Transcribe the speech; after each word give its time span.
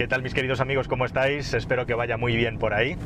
¿Qué 0.00 0.08
tal 0.08 0.22
mis 0.22 0.32
queridos 0.32 0.62
amigos? 0.62 0.88
¿Cómo 0.88 1.04
estáis? 1.04 1.52
Espero 1.52 1.84
que 1.84 1.92
vaya 1.92 2.16
muy 2.16 2.34
bien 2.34 2.56
por 2.56 2.72
ahí. 2.72 2.96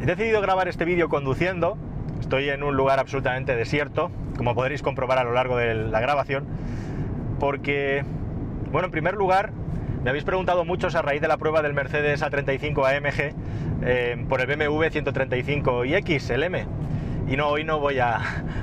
He 0.00 0.06
decidido 0.06 0.40
grabar 0.40 0.66
este 0.66 0.86
vídeo 0.86 1.10
conduciendo. 1.10 1.76
Estoy 2.22 2.48
en 2.48 2.62
un 2.62 2.74
lugar 2.74 2.98
absolutamente 2.98 3.54
desierto, 3.54 4.10
como 4.38 4.54
podréis 4.54 4.80
comprobar 4.80 5.18
a 5.18 5.24
lo 5.24 5.34
largo 5.34 5.58
de 5.58 5.74
la 5.74 6.00
grabación, 6.00 6.46
porque, 7.38 8.02
bueno, 8.70 8.86
en 8.86 8.92
primer 8.92 9.14
lugar, 9.14 9.52
me 10.02 10.08
habéis 10.08 10.24
preguntado 10.24 10.64
muchos 10.64 10.94
a 10.94 11.02
raíz 11.02 11.20
de 11.20 11.28
la 11.28 11.36
prueba 11.36 11.60
del 11.60 11.74
Mercedes 11.74 12.22
A35 12.22 12.96
AMG 12.96 13.34
eh, 13.84 14.24
por 14.26 14.40
el 14.40 14.46
BMW 14.46 14.84
135iX, 14.84 16.30
el 16.30 16.42
M. 16.44 16.64
Y 17.28 17.36
no, 17.36 17.48
hoy 17.48 17.64
no 17.64 17.78
voy 17.78 17.98
a, 17.98 18.20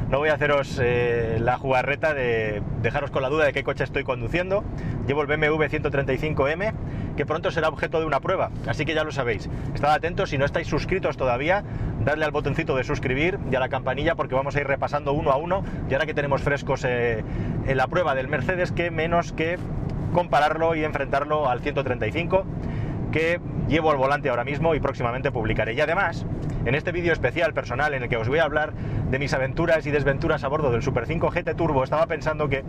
no 0.10 0.20
voy 0.20 0.30
a 0.30 0.34
haceros 0.34 0.80
eh, 0.82 1.38
la 1.40 1.58
jugarreta 1.58 2.14
de 2.14 2.62
dejaros 2.82 3.10
con 3.10 3.22
la 3.22 3.30
duda 3.30 3.46
de 3.46 3.54
qué 3.54 3.64
coche 3.64 3.84
estoy 3.84 4.04
conduciendo. 4.04 4.64
Llevo 5.08 5.22
el 5.22 5.28
BMW 5.28 5.64
135M, 5.64 6.74
que 7.16 7.26
pronto 7.26 7.52
será 7.52 7.70
objeto 7.70 8.00
de 8.00 8.06
una 8.06 8.20
prueba, 8.20 8.52
así 8.68 8.86
que 8.86 8.94
ya 8.94 9.04
lo 9.04 9.12
sabéis. 9.12 9.50
Estad 9.74 9.94
atentos, 9.94 10.30
si 10.30 10.38
no 10.38 10.46
estáis 10.46 10.68
suscritos 10.68 11.18
todavía, 11.18 11.64
darle 12.04 12.26
al 12.26 12.32
botoncito 12.32 12.76
de 12.76 12.84
suscribir 12.84 13.40
y 13.52 13.56
a 13.56 13.60
la 13.60 13.70
campanilla 13.70 14.16
porque 14.16 14.36
vamos 14.36 14.56
a 14.56 14.62
ir 14.62 14.68
repasando 14.68 15.14
uno 15.14 15.32
a 15.32 15.38
uno. 15.38 15.64
Y 15.90 15.94
ahora 15.94 16.06
que 16.06 16.14
tenemos 16.14 16.42
frescos 16.42 16.84
eh, 16.86 17.24
en 17.66 17.78
la 17.78 17.88
prueba 17.88 18.14
del 18.14 18.28
Mercedes, 18.28 18.72
que 18.72 18.92
menos 18.92 19.34
que 19.34 19.58
compararlo 20.14 20.76
y 20.76 20.84
enfrentarlo 20.84 21.50
al 21.50 21.62
135 21.62 22.46
que 23.12 23.40
llevo 23.68 23.92
al 23.92 23.98
volante 23.98 24.30
ahora 24.30 24.44
mismo 24.44 24.76
y 24.76 24.80
próximamente 24.80 25.32
publicaré. 25.32 25.74
Y 25.74 25.82
además, 25.82 26.26
en 26.66 26.76
este 26.76 26.92
vídeo 26.92 27.14
especial 27.14 27.54
personal 27.54 27.94
en 27.94 28.04
el 28.04 28.10
que 28.10 28.18
os 28.18 28.28
voy 28.28 28.40
a 28.40 28.44
hablar 28.44 28.74
de 28.74 29.20
mis 29.20 29.34
aventuras 29.34 29.86
y 29.86 29.92
desventuras 29.92 30.44
a 30.44 30.48
bordo 30.48 30.72
del 30.72 30.82
Super 30.82 31.06
5 31.06 31.30
GT 31.30 31.56
Turbo, 31.56 31.84
estaba 31.84 32.06
pensando 32.08 32.50
que, 32.50 32.64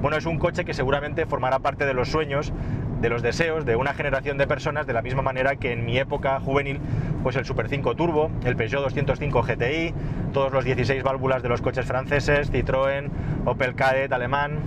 bueno, 0.00 0.16
es 0.16 0.26
un 0.26 0.38
coche 0.38 0.64
que 0.64 0.74
seguramente 0.74 1.26
formará 1.26 1.58
parte 1.58 1.86
de 1.86 1.94
los 1.94 2.08
sueños, 2.08 2.52
de 3.00 3.08
los 3.10 3.22
deseos 3.22 3.64
de 3.64 3.76
una 3.76 3.92
generación 3.92 4.38
de 4.38 4.46
personas, 4.46 4.86
de 4.86 4.92
la 4.92 5.02
misma 5.02 5.22
manera 5.22 5.56
que 5.56 5.72
en 5.72 5.84
mi 5.84 5.98
época 5.98 6.40
juvenil, 6.40 6.80
pues 7.22 7.36
el 7.36 7.44
Super 7.44 7.68
5 7.68 7.94
Turbo, 7.96 8.30
el 8.44 8.56
Peugeot 8.56 8.82
205 8.82 9.42
GTI, 9.42 9.94
todos 10.32 10.52
los 10.52 10.64
16 10.64 11.02
válvulas 11.02 11.42
de 11.42 11.48
los 11.48 11.60
coches 11.60 11.84
franceses, 11.84 12.50
Citroën, 12.50 13.10
Opel 13.44 13.74
Kadett 13.74 14.12
alemán, 14.12 14.58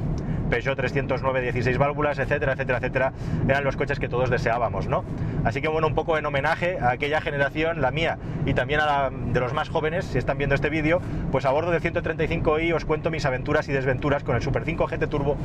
Peugeot 0.49 0.75
309 0.75 1.41
16 1.41 1.77
válvulas, 1.77 2.19
etcétera, 2.19 2.53
etcétera, 2.53 2.77
etcétera, 2.77 3.13
eran 3.47 3.63
los 3.63 3.75
coches 3.75 3.99
que 3.99 4.07
todos 4.07 4.29
deseábamos, 4.29 4.87
¿no? 4.87 5.03
Así 5.43 5.61
que 5.61 5.67
bueno, 5.67 5.87
un 5.87 5.95
poco 5.95 6.17
en 6.17 6.25
homenaje 6.25 6.77
a 6.79 6.91
aquella 6.91 7.21
generación, 7.21 7.81
la 7.81 7.91
mía, 7.91 8.17
y 8.45 8.53
también 8.53 8.79
a 8.79 8.85
la 8.85 9.11
de 9.11 9.39
los 9.39 9.53
más 9.53 9.69
jóvenes, 9.69 10.05
si 10.05 10.17
están 10.17 10.37
viendo 10.37 10.55
este 10.55 10.69
vídeo, 10.69 11.01
pues 11.31 11.45
a 11.45 11.51
bordo 11.51 11.71
del 11.71 11.81
135i 11.81 12.73
os 12.73 12.85
cuento 12.85 13.11
mis 13.11 13.25
aventuras 13.25 13.67
y 13.69 13.73
desventuras 13.73 14.23
con 14.23 14.35
el 14.35 14.41
Super 14.41 14.63
5 14.65 14.87
GT 14.87 15.07
Turbo, 15.07 15.37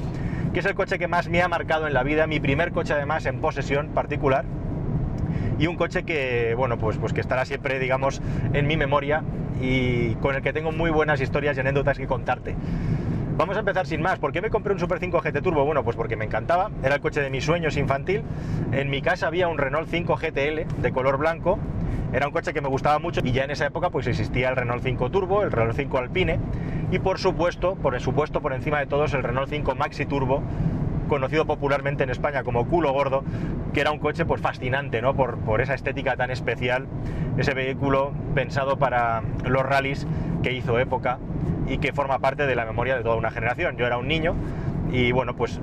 que 0.52 0.60
es 0.60 0.66
el 0.66 0.74
coche 0.74 0.98
que 0.98 1.08
más 1.08 1.28
me 1.28 1.42
ha 1.42 1.48
marcado 1.48 1.86
en 1.86 1.94
la 1.94 2.02
vida, 2.02 2.26
mi 2.26 2.40
primer 2.40 2.72
coche 2.72 2.94
además 2.94 3.26
en 3.26 3.40
posesión 3.40 3.88
particular, 3.88 4.44
y 5.58 5.66
un 5.66 5.76
coche 5.76 6.02
que, 6.04 6.54
bueno, 6.56 6.78
pues, 6.78 6.96
pues 6.98 7.12
que 7.12 7.20
estará 7.20 7.44
siempre, 7.44 7.78
digamos, 7.78 8.20
en 8.52 8.66
mi 8.66 8.76
memoria 8.76 9.22
y 9.60 10.14
con 10.16 10.34
el 10.34 10.42
que 10.42 10.52
tengo 10.52 10.72
muy 10.72 10.90
buenas 10.90 11.20
historias 11.20 11.56
y 11.56 11.60
anécdotas 11.60 11.98
que 11.98 12.06
contarte. 12.06 12.56
Vamos 13.36 13.56
a 13.56 13.60
empezar 13.60 13.86
sin 13.86 14.02
más. 14.02 14.18
¿Por 14.18 14.30
qué 14.30 14.42
me 14.42 14.50
compré 14.50 14.74
un 14.74 14.78
Super 14.78 14.98
5 14.98 15.20
GT 15.20 15.40
Turbo? 15.42 15.64
Bueno, 15.64 15.82
pues 15.82 15.96
porque 15.96 16.16
me 16.16 16.26
encantaba, 16.26 16.70
era 16.82 16.96
el 16.96 17.00
coche 17.00 17.22
de 17.22 17.30
mis 17.30 17.44
sueños 17.44 17.78
infantil. 17.78 18.22
En 18.72 18.90
mi 18.90 19.00
casa 19.00 19.26
había 19.26 19.48
un 19.48 19.56
Renault 19.56 19.88
5 19.88 20.16
GTL 20.16 20.82
de 20.82 20.92
color 20.92 21.16
blanco, 21.16 21.58
era 22.12 22.26
un 22.26 22.32
coche 22.32 22.52
que 22.52 22.60
me 22.60 22.68
gustaba 22.68 22.98
mucho 22.98 23.22
y 23.24 23.32
ya 23.32 23.44
en 23.44 23.50
esa 23.50 23.66
época 23.66 23.88
pues 23.88 24.06
existía 24.06 24.50
el 24.50 24.56
Renault 24.56 24.82
5 24.82 25.10
Turbo, 25.10 25.42
el 25.42 25.50
Renault 25.50 25.76
5 25.76 25.98
Alpine 25.98 26.38
y 26.90 26.98
por 26.98 27.18
supuesto, 27.18 27.74
por 27.74 27.98
supuesto, 28.00 28.42
por 28.42 28.52
encima 28.52 28.80
de 28.80 28.86
todos 28.86 29.14
el 29.14 29.22
Renault 29.22 29.48
5 29.48 29.74
Maxi 29.76 30.04
Turbo 30.04 30.42
conocido 31.12 31.44
popularmente 31.44 32.04
en 32.04 32.08
España 32.08 32.42
como 32.42 32.66
culo 32.66 32.90
gordo, 32.90 33.22
que 33.74 33.82
era 33.82 33.90
un 33.90 33.98
coche 33.98 34.24
pues 34.24 34.40
fascinante, 34.40 35.02
¿no? 35.02 35.14
Por, 35.14 35.36
por 35.40 35.60
esa 35.60 35.74
estética 35.74 36.16
tan 36.16 36.30
especial, 36.30 36.86
ese 37.36 37.52
vehículo 37.52 38.12
pensado 38.34 38.78
para 38.78 39.22
los 39.44 39.62
rallies 39.62 40.06
que 40.42 40.54
hizo 40.54 40.78
época 40.78 41.18
y 41.68 41.76
que 41.76 41.92
forma 41.92 42.18
parte 42.20 42.46
de 42.46 42.54
la 42.54 42.64
memoria 42.64 42.96
de 42.96 43.02
toda 43.02 43.16
una 43.16 43.30
generación. 43.30 43.76
Yo 43.76 43.86
era 43.86 43.98
un 43.98 44.08
niño 44.08 44.34
y 44.90 45.12
bueno, 45.12 45.36
pues 45.36 45.60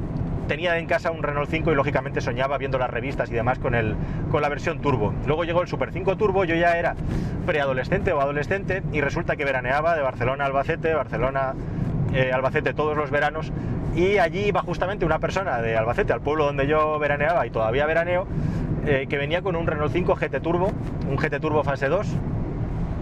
tenía 0.48 0.78
en 0.78 0.86
casa 0.86 1.10
un 1.10 1.24
Renault 1.24 1.50
5 1.50 1.72
y 1.72 1.76
lógicamente 1.76 2.22
soñaba 2.22 2.60
viendo 2.60 2.78
las 2.78 2.92
revistas 2.92 3.32
y 3.32 3.34
demás 3.34 3.58
con, 3.58 3.74
el, 3.74 3.96
con 4.30 4.44
la 4.44 4.50
versión 4.50 4.82
turbo. 4.82 5.16
Luego 5.26 5.46
llegó 5.46 5.64
el 5.64 5.68
Super 5.68 5.92
5 5.92 6.16
Turbo, 6.16 6.46
yo 6.46 6.54
ya 6.54 6.78
era 6.78 6.96
preadolescente 7.48 8.14
o 8.14 8.22
adolescente 8.22 8.84
y 8.94 9.02
resulta 9.02 9.36
que 9.36 9.46
veraneaba 9.46 9.96
de 9.96 10.04
Barcelona 10.04 10.44
a 10.44 10.48
Albacete, 10.48 10.94
Barcelona 10.94 11.56
eh, 12.14 12.32
Albacete 12.32 12.74
todos 12.74 12.96
los 12.98 13.12
veranos 13.12 13.52
y 13.96 14.18
allí 14.18 14.46
iba 14.46 14.62
justamente 14.62 15.06
una 15.06 15.20
persona 15.20 15.62
de 15.62 15.76
Albacete, 15.78 16.14
al 16.14 16.22
pueblo 16.22 16.46
donde 16.46 16.68
yo 16.68 17.00
veraneaba 17.00 17.46
y 17.46 17.50
todavía 17.50 17.86
veraneo, 17.86 18.28
eh, 18.86 19.08
que 19.10 19.18
venía 19.18 19.42
con 19.42 19.56
un 19.56 19.68
Renault 19.68 19.92
5 19.92 20.16
GT 20.16 20.42
Turbo, 20.42 20.72
un 21.10 21.18
GT 21.18 21.40
Turbo 21.40 21.64
fase 21.64 21.90
2, 21.90 22.08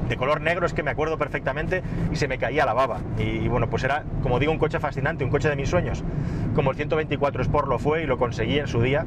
de 0.07 0.17
color 0.17 0.41
negro, 0.41 0.65
es 0.65 0.73
que 0.73 0.83
me 0.83 0.91
acuerdo 0.91 1.17
perfectamente 1.17 1.83
y 2.11 2.15
se 2.15 2.27
me 2.27 2.37
caía 2.37 2.65
la 2.65 2.73
baba. 2.73 2.99
Y, 3.17 3.47
bueno, 3.47 3.69
pues 3.69 3.83
era, 3.83 4.03
como 4.23 4.39
digo, 4.39 4.51
un 4.51 4.57
coche 4.57 4.79
fascinante, 4.79 5.23
un 5.23 5.29
coche 5.29 5.49
de 5.49 5.55
mis 5.55 5.69
sueños. 5.69 6.03
Como 6.55 6.71
el 6.71 6.77
124 6.77 7.41
Sport 7.41 7.67
lo 7.67 7.79
fue 7.79 8.03
y 8.03 8.05
lo 8.05 8.17
conseguí 8.17 8.59
en 8.59 8.67
su 8.67 8.81
día, 8.81 9.05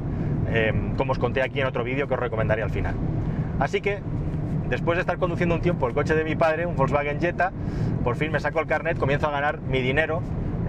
em, 0.51 0.95
como 0.95 1.13
os 1.13 1.19
conté 1.19 1.41
aquí 1.41 1.59
en 1.59 1.67
otro 1.67 1.83
vídeo 1.83 2.07
que 2.07 2.13
os 2.13 2.19
recomendaré 2.19 2.61
al 2.61 2.69
final. 2.69 2.95
Así 3.59 3.81
que, 3.81 3.99
después 4.71 4.95
de 4.95 5.01
estar 5.01 5.17
conduciendo 5.17 5.53
un 5.53 5.61
tiempo 5.61 5.85
el 5.85 5.93
coche 5.93 6.15
de 6.15 6.23
mi 6.23 6.35
padre, 6.35 6.65
un 6.65 6.77
Volkswagen 6.77 7.19
Jetta, 7.19 7.51
por 8.05 8.15
fin 8.15 8.31
me 8.31 8.39
saco 8.39 8.61
el 8.61 8.67
carnet, 8.67 8.97
comienzo 8.97 9.27
a 9.27 9.31
ganar 9.31 9.59
mi 9.59 9.81
dinero, 9.81 10.21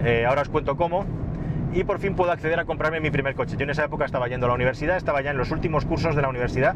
eh, 0.03 0.25
ahora 0.27 0.41
os 0.41 0.49
cuento 0.49 0.75
cómo, 0.75 1.05
y 1.73 1.83
por 1.83 1.99
fin 1.99 2.15
puedo 2.15 2.31
acceder 2.31 2.59
a 2.59 2.65
comprarme 2.65 2.99
mi 2.99 3.09
primer 3.09 3.35
coche. 3.35 3.55
Yo 3.57 3.63
en 3.63 3.71
esa 3.71 3.85
época 3.85 4.05
estaba 4.05 4.27
yendo 4.27 4.45
a 4.45 4.49
la 4.49 4.55
universidad, 4.55 4.95
estaba 4.95 5.21
ya 5.21 5.31
en 5.31 5.37
los 5.37 5.51
últimos 5.51 5.85
cursos 5.85 6.15
de 6.15 6.21
la 6.21 6.29
universidad, 6.29 6.75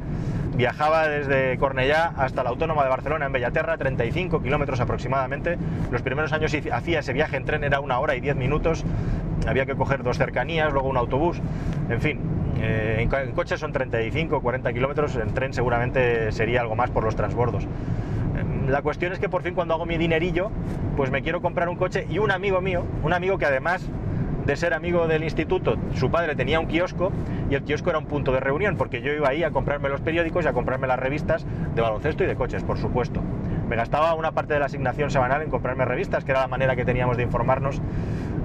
viajaba 0.55 1.07
desde 1.07 1.57
Cornellá 1.57 2.13
hasta 2.17 2.43
la 2.43 2.49
Autónoma 2.49 2.83
de 2.83 2.89
Barcelona 2.89 3.27
en 3.27 3.31
Bellaterra, 3.31 3.77
35 3.77 4.41
kilómetros 4.41 4.79
aproximadamente. 4.79 5.57
Los 5.91 6.01
primeros 6.01 6.33
años 6.33 6.55
hacía 6.71 6.99
ese 6.99 7.13
viaje 7.13 7.37
en 7.37 7.45
tren, 7.45 7.63
era 7.63 7.79
una 7.79 7.99
hora 7.99 8.15
y 8.15 8.21
diez 8.21 8.35
minutos, 8.35 8.83
había 9.47 9.65
que 9.65 9.75
coger 9.75 10.03
dos 10.03 10.17
cercanías, 10.17 10.73
luego 10.73 10.89
un 10.89 10.97
autobús, 10.97 11.39
en 11.89 12.01
fin. 12.01 12.19
Eh, 12.59 12.97
en, 12.99 13.31
coche 13.33 13.55
son 13.55 13.71
35, 13.71 14.41
40 14.41 14.73
kilómetros, 14.73 15.15
en 15.15 15.31
tren 15.33 15.53
seguramente 15.53 16.31
sería 16.31 16.61
algo 16.61 16.75
más 16.75 16.89
por 16.89 17.03
los 17.03 17.15
transbordos. 17.15 17.65
Em, 18.35 18.67
la 18.69 18.81
cuestión 18.81 19.13
es 19.13 19.19
que 19.19 19.29
por 19.29 19.43
fin 19.43 19.53
cuando 19.53 19.75
hago 19.75 19.85
mi 19.85 19.97
dinerillo, 19.97 20.49
pues 20.95 21.11
me 21.11 21.21
quiero 21.21 21.39
comprar 21.39 21.69
un 21.69 21.75
coche 21.75 22.07
y 22.09 22.17
un 22.17 22.31
amigo 22.31 22.61
mío, 22.61 22.83
un 23.03 23.13
amigo 23.13 23.37
que 23.37 23.45
además 23.45 23.87
de 24.47 24.55
ser 24.55 24.73
amigo 24.73 25.07
del 25.07 25.25
instituto, 25.25 25.75
su 25.93 26.09
padre 26.09 26.33
tenía 26.33 26.61
un 26.61 26.67
kiosco 26.67 27.11
y 27.49 27.55
el 27.55 27.63
kiosco 27.63 27.89
era 27.89 27.99
un 27.99 28.05
punto 28.05 28.31
de 28.31 28.39
reunión, 28.39 28.77
porque 28.77 29.01
yo 29.01 29.11
iba 29.11 29.27
ahí 29.27 29.43
a 29.43 29.51
comprarme 29.51 29.89
los 29.89 29.99
periódicos 29.99 30.45
y 30.45 30.47
a 30.47 30.53
comprarme 30.53 30.87
las 30.87 30.97
revistas 30.97 31.45
de 31.75 31.81
baloncesto 31.81 32.23
y 32.23 32.27
de 32.27 32.35
coches, 32.35 32.63
por 32.63 32.77
supuesto. 32.77 33.21
Me 33.67 33.75
gastaba 33.75 34.13
una 34.13 34.31
parte 34.31 34.53
de 34.53 34.61
la 34.61 34.67
asignación 34.67 35.11
semanal 35.11 35.41
en 35.41 35.49
comprarme 35.49 35.83
revistas, 35.83 36.23
que 36.23 36.31
era 36.31 36.39
la 36.39 36.47
manera 36.47 36.77
que 36.77 36.85
teníamos 36.85 37.17
de 37.17 37.23
informarnos 37.23 37.81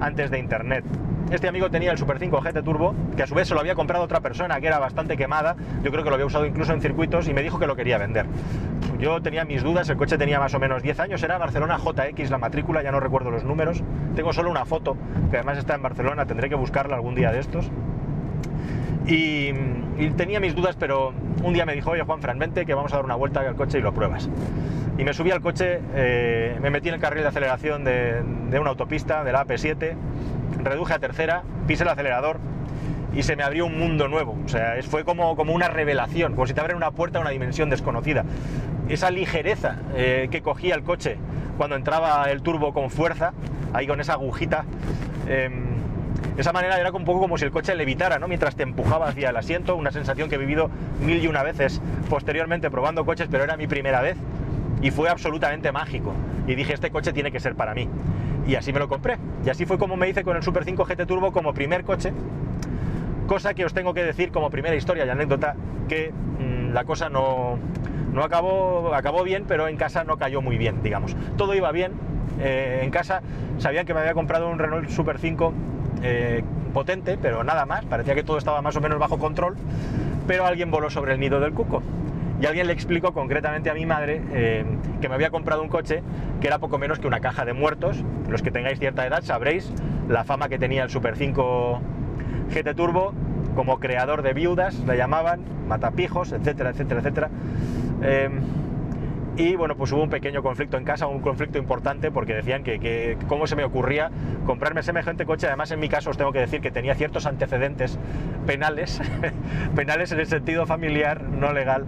antes 0.01 0.29
de 0.29 0.39
Internet. 0.39 0.83
Este 1.31 1.47
amigo 1.47 1.69
tenía 1.71 1.91
el 1.91 1.97
Super 1.97 2.19
5 2.19 2.41
GT 2.41 2.63
Turbo, 2.63 2.93
que 3.15 3.23
a 3.23 3.27
su 3.27 3.33
vez 3.33 3.47
se 3.47 3.53
lo 3.53 3.61
había 3.61 3.73
comprado 3.73 4.03
otra 4.03 4.19
persona 4.19 4.59
que 4.59 4.67
era 4.67 4.79
bastante 4.79 5.15
quemada, 5.15 5.55
yo 5.83 5.91
creo 5.91 6.03
que 6.03 6.09
lo 6.09 6.15
había 6.15 6.25
usado 6.25 6.45
incluso 6.45 6.73
en 6.73 6.81
circuitos 6.81 7.29
y 7.29 7.33
me 7.33 7.41
dijo 7.41 7.59
que 7.59 7.65
lo 7.65 7.77
quería 7.77 7.97
vender. 7.97 8.25
Yo 9.03 9.21
tenía 9.21 9.43
mis 9.43 9.61
dudas, 9.61 9.89
el 9.89 9.97
coche 9.97 10.17
tenía 10.17 10.39
más 10.39 10.53
o 10.53 10.59
menos 10.59 10.81
10 10.81 10.97
años, 11.01 11.21
era 11.23 11.37
Barcelona 11.37 11.77
JX 11.77 12.29
la 12.29 12.37
matrícula, 12.37 12.81
ya 12.83 12.91
no 12.93 13.01
recuerdo 13.01 13.31
los 13.31 13.43
números, 13.43 13.83
tengo 14.15 14.31
solo 14.31 14.49
una 14.49 14.63
foto, 14.63 14.95
que 15.29 15.35
además 15.35 15.57
está 15.57 15.75
en 15.75 15.81
Barcelona, 15.81 16.25
tendré 16.25 16.47
que 16.47 16.55
buscarla 16.55 16.95
algún 16.95 17.13
día 17.13 17.29
de 17.33 17.39
estos. 17.39 17.69
Y, 19.05 19.51
tenía 20.15 20.39
mis 20.39 20.55
dudas, 20.55 20.77
pero 20.79 21.13
un 21.43 21.53
día 21.53 21.65
me 21.65 21.73
dijo, 21.73 21.91
oye 21.91 22.03
Juan 22.03 22.21
Fran, 22.21 22.39
que 22.39 22.73
vamos 22.73 22.93
a 22.93 22.95
dar 22.95 23.03
una 23.03 23.15
vuelta 23.15 23.41
al 23.41 23.55
coche 23.55 23.79
y 23.79 23.81
lo 23.81 23.93
pruebas. 23.93 24.29
Y 24.97 25.03
me 25.03 25.13
subí 25.13 25.31
al 25.31 25.41
coche, 25.41 25.81
eh, 25.93 26.57
me 26.61 26.69
metí 26.69 26.87
en 26.87 26.95
el 26.95 27.01
carril 27.01 27.23
de 27.23 27.27
aceleración 27.27 27.83
de, 27.83 28.23
de 28.23 28.59
una 28.59 28.69
autopista, 28.69 29.25
de 29.25 29.33
la 29.33 29.45
AP7, 29.45 29.95
reduje 30.63 30.93
a 30.93 30.99
tercera, 30.99 31.43
pise 31.67 31.83
el 31.83 31.89
acelerador 31.89 32.39
y 33.15 33.23
se 33.23 33.35
me 33.35 33.43
abrió 33.43 33.65
un 33.65 33.77
mundo 33.77 34.07
nuevo. 34.07 34.37
O 34.45 34.49
sea, 34.49 34.75
fue 34.83 35.03
como, 35.03 35.35
como 35.35 35.53
una 35.53 35.67
revelación, 35.67 36.33
como 36.33 36.47
si 36.47 36.53
te 36.53 36.61
abren 36.61 36.77
una 36.77 36.91
puerta 36.91 37.19
a 37.19 37.21
una 37.21 37.29
dimensión 37.29 37.69
desconocida. 37.69 38.25
Esa 38.89 39.09
ligereza 39.11 39.77
eh, 39.95 40.27
que 40.29 40.41
cogía 40.41 40.75
el 40.75 40.83
coche 40.83 41.17
cuando 41.57 41.75
entraba 41.75 42.29
el 42.29 42.41
turbo 42.41 42.73
con 42.73 42.89
fuerza, 42.89 43.33
ahí 43.73 43.87
con 43.87 44.01
esa 44.01 44.13
agujita, 44.13 44.65
em, 45.27 45.73
esa 46.37 46.51
manera 46.51 46.79
era 46.79 46.91
un 46.91 47.05
poco 47.05 47.19
como 47.19 47.37
si 47.37 47.45
el 47.45 47.51
coche 47.51 47.75
levitara, 47.75 48.17
¿no? 48.17 48.27
Mientras 48.27 48.55
te 48.55 48.63
empujaba 48.63 49.07
hacia 49.07 49.29
el 49.29 49.37
asiento, 49.37 49.75
una 49.75 49.91
sensación 49.91 50.29
que 50.29 50.35
he 50.35 50.39
vivido 50.39 50.69
mil 50.99 51.23
y 51.23 51.27
una 51.27 51.43
veces 51.43 51.79
posteriormente 52.09 52.71
probando 52.71 53.05
coches, 53.05 53.27
pero 53.29 53.43
era 53.43 53.55
mi 53.55 53.67
primera 53.67 54.01
vez 54.01 54.17
y 54.81 54.91
fue 54.91 55.09
absolutamente 55.09 55.71
mágico. 55.71 56.13
Y 56.47 56.55
dije, 56.55 56.73
este 56.73 56.91
coche 56.91 57.13
tiene 57.13 57.31
que 57.31 57.39
ser 57.39 57.55
para 57.55 57.73
mí. 57.73 57.87
Y 58.47 58.55
así 58.55 58.73
me 58.73 58.79
lo 58.79 58.89
compré. 58.89 59.17
Y 59.45 59.49
así 59.49 59.65
fue 59.65 59.77
como 59.77 59.95
me 59.95 60.09
hice 60.09 60.23
con 60.23 60.35
el 60.35 60.43
Super 60.43 60.65
5 60.65 60.83
GT 60.85 61.05
Turbo 61.05 61.31
como 61.31 61.53
primer 61.53 61.83
coche. 61.83 62.11
Cosa 63.27 63.53
que 63.53 63.63
os 63.63 63.73
tengo 63.73 63.93
que 63.93 64.03
decir 64.03 64.31
como 64.31 64.49
primera 64.49 64.75
historia 64.75 65.05
y 65.05 65.09
anécdota, 65.09 65.55
que 65.87 66.11
mm, 66.11 66.52
la 66.73 66.83
cosa 66.83 67.09
no, 67.09 67.57
no 68.13 68.23
acabó, 68.23 68.93
acabó 68.93 69.23
bien, 69.23 69.45
pero 69.47 69.67
en 69.67 69.77
casa 69.77 70.03
no 70.03 70.17
cayó 70.17 70.41
muy 70.41 70.57
bien, 70.57 70.83
digamos. 70.83 71.15
Todo 71.37 71.53
iba 71.53 71.71
bien. 71.71 71.93
Eh, 72.39 72.81
en 72.83 72.89
casa 72.89 73.21
sabían 73.59 73.85
que 73.85 73.93
me 73.93 73.99
había 73.99 74.13
comprado 74.13 74.49
un 74.49 74.57
Renault 74.57 74.89
Super 74.89 75.19
5 75.19 75.53
eh, 76.01 76.43
potente, 76.73 77.17
pero 77.21 77.43
nada 77.43 77.65
más. 77.65 77.85
Parecía 77.85 78.15
que 78.15 78.23
todo 78.23 78.37
estaba 78.37 78.61
más 78.61 78.75
o 78.75 78.81
menos 78.81 78.99
bajo 78.99 79.19
control 79.19 79.55
pero 80.27 80.45
alguien 80.45 80.71
voló 80.71 80.89
sobre 80.89 81.13
el 81.13 81.19
nido 81.19 81.39
del 81.39 81.53
cuco. 81.53 81.81
Y 82.41 82.45
alguien 82.45 82.67
le 82.67 82.73
explicó 82.73 83.13
concretamente 83.13 83.69
a 83.69 83.73
mi 83.73 83.85
madre 83.85 84.21
eh, 84.31 84.65
que 84.99 85.07
me 85.07 85.15
había 85.15 85.29
comprado 85.29 85.61
un 85.61 85.69
coche 85.69 86.01
que 86.41 86.47
era 86.47 86.59
poco 86.59 86.77
menos 86.77 86.99
que 86.99 87.07
una 87.07 87.19
caja 87.19 87.45
de 87.45 87.53
muertos. 87.53 88.03
Los 88.29 88.41
que 88.41 88.51
tengáis 88.51 88.79
cierta 88.79 89.05
edad 89.05 89.21
sabréis 89.23 89.71
la 90.09 90.23
fama 90.23 90.49
que 90.49 90.57
tenía 90.57 90.83
el 90.83 90.89
Super 90.89 91.15
5 91.15 91.79
GT 92.53 92.75
Turbo 92.75 93.13
como 93.55 93.79
creador 93.79 94.21
de 94.21 94.33
viudas, 94.33 94.79
le 94.79 94.97
llamaban, 94.97 95.41
matapijos, 95.67 96.31
etcétera, 96.31 96.71
etcétera, 96.71 96.99
etcétera. 96.99 97.29
Eh, 98.01 98.29
y 99.35 99.55
bueno, 99.55 99.75
pues 99.75 99.91
hubo 99.91 100.03
un 100.03 100.11
pequeño 100.11 100.43
conflicto 100.43 100.77
en 100.77 100.83
casa, 100.83 101.07
un 101.07 101.21
conflicto 101.21 101.57
importante, 101.57 102.11
porque 102.11 102.35
decían 102.35 102.63
que, 102.63 103.17
cómo 103.27 103.47
se 103.47 103.55
me 103.55 103.63
ocurría 103.63 104.11
comprarme 104.45 104.83
semejante 104.83 105.25
coche. 105.25 105.47
Además, 105.47 105.71
en 105.71 105.79
mi 105.79 105.89
caso 105.89 106.11
os 106.11 106.17
tengo 106.17 106.31
que 106.31 106.39
decir 106.39 106.61
que 106.61 106.69
tenía 106.69 106.93
ciertos 106.93 107.25
antecedentes 107.25 107.97
penales, 108.45 109.01
penales 109.75 110.11
en 110.11 110.19
el 110.19 110.27
sentido 110.27 110.67
familiar, 110.67 111.23
no 111.23 111.51
legal, 111.51 111.85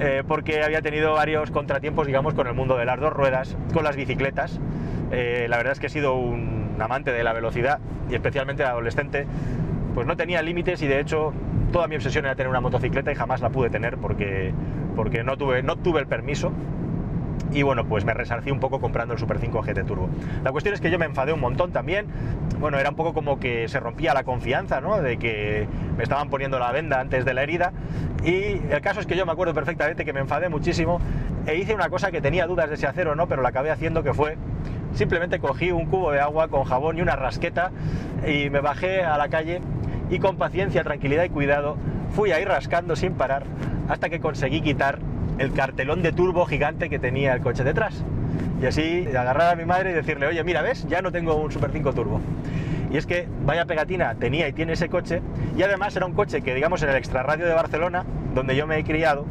eh, 0.00 0.24
porque 0.26 0.64
había 0.64 0.82
tenido 0.82 1.12
varios 1.12 1.52
contratiempos, 1.52 2.04
digamos, 2.06 2.34
con 2.34 2.48
el 2.48 2.54
mundo 2.54 2.76
de 2.76 2.84
las 2.84 2.98
dos 2.98 3.12
ruedas, 3.12 3.56
con 3.72 3.84
las 3.84 3.94
bicicletas. 3.94 4.58
Eh, 5.12 5.46
la 5.48 5.56
verdad 5.56 5.74
es 5.74 5.80
que 5.80 5.86
he 5.86 5.90
sido 5.90 6.16
un 6.16 6.76
amante 6.80 7.12
de 7.12 7.22
la 7.22 7.32
velocidad 7.32 7.78
y 8.10 8.14
especialmente 8.14 8.64
adolescente, 8.64 9.26
pues 9.98 10.06
no 10.06 10.16
tenía 10.16 10.42
límites 10.42 10.80
y 10.82 10.86
de 10.86 11.00
hecho 11.00 11.32
toda 11.72 11.88
mi 11.88 11.96
obsesión 11.96 12.24
era 12.24 12.36
tener 12.36 12.48
una 12.48 12.60
motocicleta 12.60 13.10
y 13.10 13.16
jamás 13.16 13.40
la 13.40 13.50
pude 13.50 13.68
tener 13.68 13.96
porque, 13.96 14.52
porque 14.94 15.24
no, 15.24 15.36
tuve, 15.36 15.64
no 15.64 15.74
tuve 15.74 15.98
el 15.98 16.06
permiso 16.06 16.52
y 17.50 17.64
bueno, 17.64 17.84
pues 17.84 18.04
me 18.04 18.14
resarcí 18.14 18.52
un 18.52 18.60
poco 18.60 18.80
comprando 18.80 19.14
el 19.14 19.18
Super 19.18 19.40
5 19.40 19.60
GT 19.60 19.84
Turbo. 19.86 20.08
La 20.44 20.52
cuestión 20.52 20.72
es 20.72 20.80
que 20.80 20.92
yo 20.92 21.00
me 21.00 21.06
enfadé 21.06 21.32
un 21.32 21.40
montón 21.40 21.72
también, 21.72 22.06
bueno, 22.60 22.78
era 22.78 22.90
un 22.90 22.94
poco 22.94 23.12
como 23.12 23.40
que 23.40 23.66
se 23.66 23.80
rompía 23.80 24.14
la 24.14 24.22
confianza, 24.22 24.80
¿no? 24.80 25.02
De 25.02 25.18
que 25.18 25.66
me 25.96 26.04
estaban 26.04 26.30
poniendo 26.30 26.60
la 26.60 26.70
venda 26.70 27.00
antes 27.00 27.24
de 27.24 27.34
la 27.34 27.42
herida 27.42 27.72
y 28.22 28.60
el 28.70 28.80
caso 28.80 29.00
es 29.00 29.06
que 29.06 29.16
yo 29.16 29.26
me 29.26 29.32
acuerdo 29.32 29.52
perfectamente 29.52 30.04
que 30.04 30.12
me 30.12 30.20
enfadé 30.20 30.48
muchísimo 30.48 31.00
e 31.44 31.56
hice 31.56 31.74
una 31.74 31.88
cosa 31.88 32.12
que 32.12 32.20
tenía 32.20 32.46
dudas 32.46 32.70
de 32.70 32.76
si 32.76 32.86
hacer 32.86 33.08
o 33.08 33.16
no, 33.16 33.26
pero 33.26 33.42
la 33.42 33.48
acabé 33.48 33.72
haciendo 33.72 34.04
que 34.04 34.14
fue 34.14 34.36
simplemente 34.94 35.40
cogí 35.40 35.72
un 35.72 35.86
cubo 35.86 36.12
de 36.12 36.20
agua 36.20 36.46
con 36.46 36.62
jabón 36.62 36.98
y 36.98 37.00
una 37.00 37.16
rasqueta 37.16 37.72
y 38.24 38.48
me 38.50 38.60
bajé 38.60 39.02
a 39.02 39.18
la 39.18 39.28
calle 39.28 39.60
y 40.10 40.18
con 40.18 40.36
paciencia, 40.36 40.84
tranquilidad 40.84 41.24
y 41.24 41.28
cuidado 41.28 41.76
fui 42.14 42.32
a 42.32 42.40
ir 42.40 42.48
rascando 42.48 42.96
sin 42.96 43.14
parar 43.14 43.44
hasta 43.88 44.08
que 44.08 44.20
conseguí 44.20 44.60
quitar 44.60 44.98
el 45.38 45.52
cartelón 45.52 46.02
de 46.02 46.12
turbo 46.12 46.46
gigante 46.46 46.88
que 46.88 46.98
tenía 46.98 47.34
el 47.34 47.40
coche 47.40 47.64
detrás. 47.64 48.02
Y 48.60 48.66
así 48.66 49.06
agarrar 49.08 49.52
a 49.52 49.56
mi 49.56 49.64
madre 49.64 49.90
y 49.90 49.94
decirle, 49.94 50.26
oye, 50.26 50.42
mira, 50.42 50.62
¿ves? 50.62 50.86
Ya 50.88 51.00
no 51.00 51.12
tengo 51.12 51.36
un 51.36 51.50
Super 51.52 51.70
5 51.70 51.92
turbo. 51.92 52.20
Y 52.90 52.96
es 52.96 53.06
que 53.06 53.28
vaya 53.44 53.66
pegatina 53.66 54.14
tenía 54.14 54.48
y 54.48 54.52
tiene 54.52 54.72
ese 54.72 54.88
coche, 54.88 55.20
y 55.56 55.62
además 55.62 55.94
era 55.94 56.06
un 56.06 56.14
coche 56.14 56.40
que, 56.40 56.54
digamos, 56.54 56.82
en 56.82 56.88
el 56.88 56.96
extrarradio 56.96 57.46
de 57.46 57.52
Barcelona, 57.52 58.04
donde 58.34 58.56
yo 58.56 58.66
me 58.66 58.78
he 58.78 58.84
criado, 58.84 59.26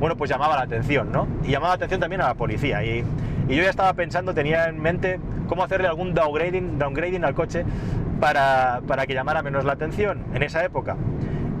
bueno, 0.00 0.16
pues 0.16 0.30
llamaba 0.30 0.56
la 0.56 0.62
atención, 0.62 1.12
¿no? 1.12 1.28
Y 1.44 1.50
llamaba 1.50 1.70
la 1.70 1.74
atención 1.76 2.00
también 2.00 2.22
a 2.22 2.28
la 2.28 2.34
policía. 2.34 2.82
Y, 2.84 3.04
yo 3.46 3.62
ya 3.62 3.68
estaba 3.68 3.92
pensando, 3.92 4.32
tenía 4.32 4.68
en 4.68 4.80
mente 4.80 5.20
cómo 5.48 5.62
hacerle 5.62 5.86
algún 5.86 6.14
downgrading, 6.14 6.78
downgrading 6.78 7.24
al 7.26 7.34
coche 7.34 7.66
para, 8.20 8.80
para 8.86 9.06
que 9.06 9.14
llamara 9.14 9.42
menos 9.42 9.64
la 9.64 9.72
atención 9.72 10.24
en 10.34 10.42
esa 10.42 10.64
época. 10.64 10.96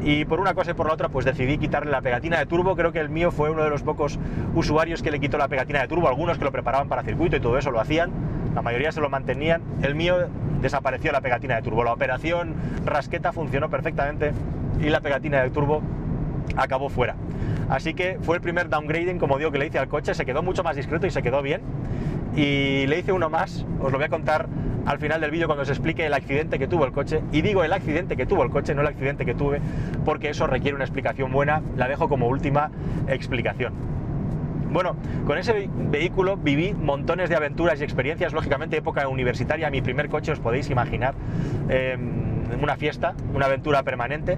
Y 0.04 0.26
por 0.26 0.38
una 0.38 0.52
cosa 0.52 0.72
y 0.72 0.74
por 0.74 0.86
la 0.86 0.92
otra, 0.92 1.08
pues 1.08 1.24
decidí 1.24 1.56
quitarle 1.56 1.90
la 1.90 2.02
pegatina 2.02 2.38
de 2.38 2.44
turbo. 2.44 2.76
Creo 2.76 2.92
que 2.92 3.00
el 3.00 3.08
mío 3.08 3.30
fue 3.30 3.48
uno 3.50 3.64
de 3.64 3.70
los 3.70 3.82
pocos 3.82 4.18
usuarios 4.54 5.02
que 5.02 5.10
le 5.10 5.18
quitó 5.18 5.38
la 5.38 5.48
pegatina 5.48 5.80
de 5.80 5.88
turbo. 5.88 6.08
Algunos 6.08 6.36
que 6.36 6.44
lo 6.44 6.52
preparaban 6.52 6.88
para 6.88 7.02
circuito 7.02 7.36
y 7.36 7.40
todo 7.40 7.56
eso 7.56 7.70
lo 7.70 7.80
hacían. 7.80 8.10
La 8.54 8.60
mayoría 8.60 8.92
se 8.92 9.00
lo 9.00 9.08
mantenían. 9.08 9.62
El 9.82 9.94
mío 9.94 10.28
desapareció 10.60 11.10
la 11.10 11.22
pegatina 11.22 11.56
de 11.56 11.62
turbo. 11.62 11.84
La 11.84 11.92
operación 11.94 12.54
rasqueta 12.84 13.32
funcionó 13.32 13.70
perfectamente 13.70 14.32
y 14.78 14.90
la 14.90 15.00
pegatina 15.00 15.42
de 15.42 15.48
turbo 15.48 15.80
acabó 16.54 16.90
fuera. 16.90 17.16
Así 17.70 17.94
que 17.94 18.18
fue 18.20 18.36
el 18.36 18.42
primer 18.42 18.68
downgrading, 18.68 19.18
como 19.18 19.38
digo, 19.38 19.50
que 19.52 19.58
le 19.58 19.66
hice 19.66 19.78
al 19.78 19.88
coche. 19.88 20.12
Se 20.14 20.26
quedó 20.26 20.42
mucho 20.42 20.62
más 20.62 20.76
discreto 20.76 21.06
y 21.06 21.10
se 21.10 21.22
quedó 21.22 21.40
bien. 21.40 21.62
Y 22.36 22.86
le 22.86 22.98
hice 22.98 23.12
uno 23.12 23.30
más, 23.30 23.64
os 23.80 23.92
lo 23.92 23.98
voy 23.98 24.06
a 24.06 24.08
contar 24.08 24.48
al 24.86 24.98
final 24.98 25.20
del 25.20 25.30
vídeo 25.30 25.46
cuando 25.46 25.62
os 25.62 25.70
explique 25.70 26.04
el 26.04 26.12
accidente 26.14 26.58
que 26.58 26.66
tuvo 26.66 26.84
el 26.84 26.92
coche. 26.92 27.22
Y 27.32 27.42
digo 27.42 27.64
el 27.64 27.72
accidente 27.72 28.16
que 28.16 28.26
tuvo 28.26 28.42
el 28.42 28.50
coche, 28.50 28.74
no 28.74 28.82
el 28.82 28.88
accidente 28.88 29.24
que 29.24 29.34
tuve, 29.34 29.60
porque 30.04 30.30
eso 30.30 30.46
requiere 30.46 30.74
una 30.74 30.84
explicación 30.84 31.32
buena. 31.32 31.62
La 31.76 31.88
dejo 31.88 32.08
como 32.08 32.28
última 32.28 32.70
explicación. 33.08 33.72
Bueno, 34.70 34.96
con 35.24 35.38
ese 35.38 35.70
vehículo 35.72 36.36
viví 36.36 36.74
montones 36.74 37.28
de 37.28 37.36
aventuras 37.36 37.80
y 37.80 37.84
experiencias, 37.84 38.32
lógicamente 38.32 38.76
época 38.76 39.06
universitaria, 39.06 39.70
mi 39.70 39.80
primer 39.82 40.08
coche 40.08 40.32
os 40.32 40.40
podéis 40.40 40.68
imaginar, 40.68 41.14
em, 41.68 42.42
una 42.60 42.76
fiesta, 42.76 43.14
una 43.32 43.46
aventura 43.46 43.84
permanente 43.84 44.36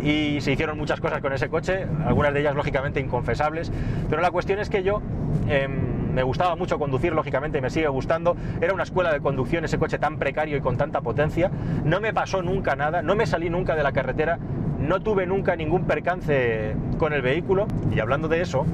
y 0.00 0.40
se 0.40 0.52
hicieron 0.52 0.78
muchas 0.78 1.00
cosas 1.00 1.20
con 1.20 1.32
ese 1.32 1.48
coche, 1.48 1.84
algunas 2.06 2.32
de 2.32 2.40
ellas 2.40 2.54
lógicamente 2.54 3.00
inconfesables, 3.00 3.72
pero 4.08 4.22
la 4.22 4.30
cuestión 4.30 4.60
es 4.60 4.70
que 4.70 4.84
yo... 4.84 5.02
Em, 5.48 5.91
me 6.12 6.22
gustaba 6.22 6.56
mucho 6.56 6.78
conducir, 6.78 7.12
lógicamente 7.12 7.60
me 7.60 7.70
sigue 7.70 7.88
gustando. 7.88 8.36
Era 8.60 8.74
una 8.74 8.82
escuela 8.82 9.12
de 9.12 9.20
conducción 9.20 9.64
ese 9.64 9.78
coche 9.78 9.98
tan 9.98 10.18
precario 10.18 10.56
y 10.56 10.60
con 10.60 10.76
tanta 10.76 11.00
potencia. 11.00 11.50
No 11.84 12.00
me 12.00 12.12
pasó 12.12 12.42
nunca 12.42 12.76
nada, 12.76 13.02
no 13.02 13.14
me 13.14 13.26
salí 13.26 13.50
nunca 13.50 13.74
de 13.74 13.82
la 13.82 13.92
carretera, 13.92 14.38
no 14.78 15.00
tuve 15.00 15.26
nunca 15.26 15.56
ningún 15.56 15.84
percance 15.84 16.74
con 16.98 17.12
el 17.12 17.22
vehículo. 17.22 17.66
Y 17.94 18.00
hablando 18.00 18.28
de 18.28 18.40
eso, 18.40 18.66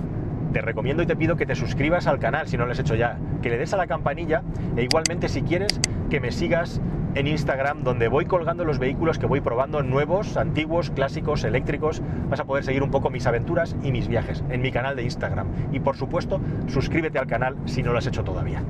te 0.52 0.61
recomiendo 0.61 1.02
y 1.02 1.06
te 1.06 1.17
pido 1.17 1.37
que 1.37 1.46
te 1.46 1.55
suscribas 1.55 2.06
al 2.06 2.19
canal 2.19 2.49
si 2.49 2.56
no 2.56 2.67
lo 2.67 2.73
has 2.73 2.79
hecho 2.79 2.94
ya, 2.94 3.19
que 3.43 3.50
le 3.50 3.58
des 3.58 3.73
a 3.75 3.76
la 3.76 3.87
campanilla 3.87 4.43
e 4.76 4.82
igualmente 4.82 5.29
si 5.29 5.43
quieres 5.43 5.81
que 6.11 6.20
me 6.20 6.32
sigas 6.32 6.81
en 7.19 7.26
Instagram 7.26 7.82
donde 7.82 8.06
voy 8.06 8.26
colgando 8.26 8.65
los 8.65 8.79
vehículos 8.79 9.19
que 9.19 9.26
voy 9.26 9.41
probando 9.41 9.82
nuevos, 9.82 10.37
antiguos, 10.37 10.91
clásicos, 10.91 11.43
eléctricos. 11.43 12.00
Vas 12.31 12.38
a 12.38 12.44
poder 12.44 12.62
seguir 12.62 12.85
un 12.85 12.93
poco 12.93 13.11
mis 13.11 13.26
aventuras 13.26 13.75
y 13.82 13.91
mis 13.91 14.06
viajes 14.06 14.44
en 14.50 14.62
mi 14.62 14.70
canal 14.70 14.94
de 14.94 15.03
Instagram. 15.03 15.49
Y 15.73 15.81
por 15.81 15.97
supuesto, 15.97 16.41
suscríbete 16.69 17.19
al 17.19 17.26
canal 17.26 17.56
si 17.65 17.82
no 17.82 17.93
lo 17.93 17.99
has 17.99 18.06
hecho 18.06 18.23
todavía. 18.23 18.62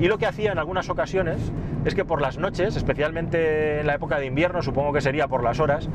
Y 0.00 0.08
lo 0.08 0.16
que 0.16 0.26
hacía 0.26 0.52
en 0.52 0.58
algunas 0.58 0.88
ocasiones 0.88 1.52
es 1.84 1.94
que 1.94 2.04
por 2.04 2.22
las 2.22 2.38
noches, 2.38 2.76
especialmente 2.76 3.80
en 3.80 3.86
la 3.86 3.94
época 3.94 4.18
de 4.18 4.26
invierno, 4.26 4.62
supongo 4.62 4.92
que 4.92 5.02
sería 5.02 5.28
por 5.28 5.44
las 5.44 5.60
horas, 5.60 5.88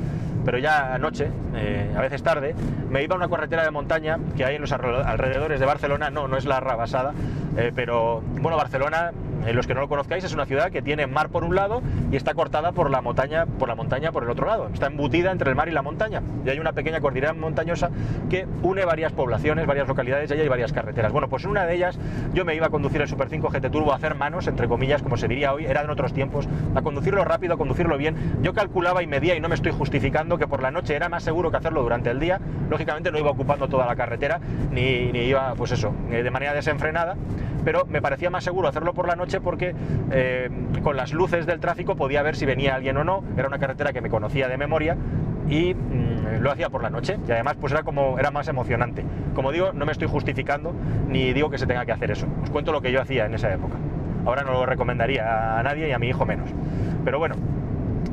pero 0.45 0.59
ya 0.59 0.93
anoche, 0.93 1.29
eh, 1.55 1.93
a 1.97 2.01
veces 2.01 2.21
tarde, 2.23 2.55
me 2.89 3.03
iba 3.03 3.15
a 3.15 3.17
una 3.17 3.27
carretera 3.27 3.63
de 3.63 3.71
montaña 3.71 4.19
que 4.37 4.45
hay 4.45 4.55
en 4.55 4.61
los 4.61 4.71
alrededores 4.71 5.59
de 5.59 5.65
Barcelona, 5.65 6.09
no, 6.09 6.27
no 6.27 6.37
es 6.37 6.45
la 6.45 6.59
Rabasada, 6.59 7.13
eh, 7.57 7.71
pero 7.75 8.21
bueno, 8.41 8.57
Barcelona 8.57 9.11
eh, 9.47 9.53
los 9.53 9.65
que 9.65 9.73
no 9.73 9.79
lo 9.79 9.87
conozcáis, 9.87 10.25
es 10.25 10.33
una 10.33 10.45
ciudad 10.45 10.71
que 10.71 10.81
tiene 10.81 11.07
mar 11.07 11.29
por 11.29 11.45
un 11.45 11.55
lado 11.55 11.81
y 12.11 12.17
está 12.17 12.33
cortada 12.33 12.73
por 12.73 12.89
la 12.89 13.01
montaña 13.01 13.45
por 13.45 13.69
la 13.69 13.75
montaña 13.75 14.11
por 14.11 14.23
el 14.23 14.29
otro 14.29 14.45
lado. 14.45 14.69
Está 14.73 14.87
embutida 14.87 15.31
entre 15.31 15.49
el 15.49 15.55
mar 15.55 15.69
y 15.69 15.71
la 15.71 15.81
montaña. 15.81 16.21
Y 16.45 16.49
hay 16.49 16.59
una 16.59 16.73
pequeña 16.73 16.99
cordillera 16.99 17.33
montañosa 17.33 17.89
que 18.29 18.45
une 18.61 18.83
varias 18.83 19.13
poblaciones, 19.13 19.65
varias 19.65 19.87
localidades 19.87 20.29
y 20.31 20.33
hay 20.33 20.47
varias 20.49 20.73
carreteras. 20.73 21.13
Bueno, 21.13 21.29
pues 21.29 21.45
en 21.45 21.51
una 21.51 21.65
de 21.65 21.75
ellas 21.75 21.97
yo 22.33 22.43
me 22.43 22.55
iba 22.55 22.67
a 22.67 22.69
conducir 22.69 23.01
el 23.01 23.07
Super 23.07 23.29
5 23.29 23.49
GT 23.49 23.69
Turbo 23.71 23.93
a 23.93 23.95
hacer 23.95 24.15
manos, 24.15 24.47
entre 24.47 24.67
comillas, 24.67 25.01
como 25.01 25.15
se 25.15 25.29
diría 25.29 25.53
hoy, 25.53 25.65
era 25.65 25.81
en 25.81 25.89
otros 25.89 26.11
tiempos, 26.11 26.47
a 26.75 26.81
conducirlo 26.81 27.23
rápido, 27.23 27.53
a 27.53 27.57
conducirlo 27.57 27.97
bien. 27.97 28.15
Yo 28.41 28.53
calculaba 28.53 29.01
y 29.01 29.07
medía 29.07 29.35
y 29.35 29.39
no 29.39 29.47
me 29.47 29.55
estoy 29.55 29.71
justificando 29.71 30.37
que 30.37 30.47
por 30.47 30.61
la 30.61 30.71
noche 30.71 30.95
era 30.95 31.07
más 31.07 31.23
seguro 31.23 31.51
que 31.51 31.57
hacerlo 31.57 31.83
durante 31.83 32.09
el 32.09 32.19
día. 32.19 32.41
Lógicamente 32.69 33.11
no 33.11 33.17
iba 33.17 33.31
ocupando 33.31 33.69
toda 33.69 33.85
la 33.85 33.95
carretera 33.95 34.41
ni, 34.71 35.11
ni 35.11 35.19
iba, 35.19 35.53
pues 35.55 35.71
eso, 35.71 35.93
eh, 36.11 36.23
de 36.23 36.31
manera 36.31 36.53
desenfrenada 36.53 37.15
pero 37.63 37.85
me 37.85 38.01
parecía 38.01 38.29
más 38.29 38.43
seguro 38.43 38.67
hacerlo 38.67 38.93
por 38.93 39.07
la 39.07 39.15
noche 39.15 39.41
porque 39.41 39.75
eh, 40.11 40.49
con 40.83 40.95
las 40.95 41.13
luces 41.13 41.45
del 41.45 41.59
tráfico 41.59 41.95
podía 41.95 42.21
ver 42.21 42.35
si 42.35 42.45
venía 42.45 42.75
alguien 42.75 42.97
o 42.97 43.03
no, 43.03 43.23
era 43.37 43.47
una 43.47 43.59
carretera 43.59 43.93
que 43.93 44.01
me 44.01 44.09
conocía 44.09 44.47
de 44.47 44.57
memoria 44.57 44.95
y 45.49 45.73
mm, 45.73 46.41
lo 46.41 46.51
hacía 46.51 46.69
por 46.69 46.83
la 46.83 46.89
noche 46.89 47.17
y 47.27 47.31
además 47.31 47.55
pues 47.59 47.73
era 47.73 47.83
como 47.83 48.19
era 48.19 48.31
más 48.31 48.47
emocionante. 48.47 49.03
Como 49.33 49.51
digo, 49.51 49.71
no 49.73 49.85
me 49.85 49.91
estoy 49.91 50.07
justificando 50.07 50.73
ni 51.07 51.33
digo 51.33 51.49
que 51.49 51.57
se 51.57 51.67
tenga 51.67 51.85
que 51.85 51.91
hacer 51.91 52.11
eso. 52.11 52.27
Os 52.43 52.49
cuento 52.49 52.71
lo 52.71 52.81
que 52.81 52.91
yo 52.91 53.01
hacía 53.01 53.25
en 53.25 53.33
esa 53.33 53.53
época. 53.53 53.75
Ahora 54.25 54.43
no 54.43 54.51
lo 54.51 54.65
recomendaría 54.65 55.57
a 55.57 55.63
nadie 55.63 55.87
y 55.87 55.91
a 55.91 55.99
mi 55.99 56.09
hijo 56.09 56.25
menos. 56.25 56.49
Pero 57.05 57.19
bueno, 57.19 57.35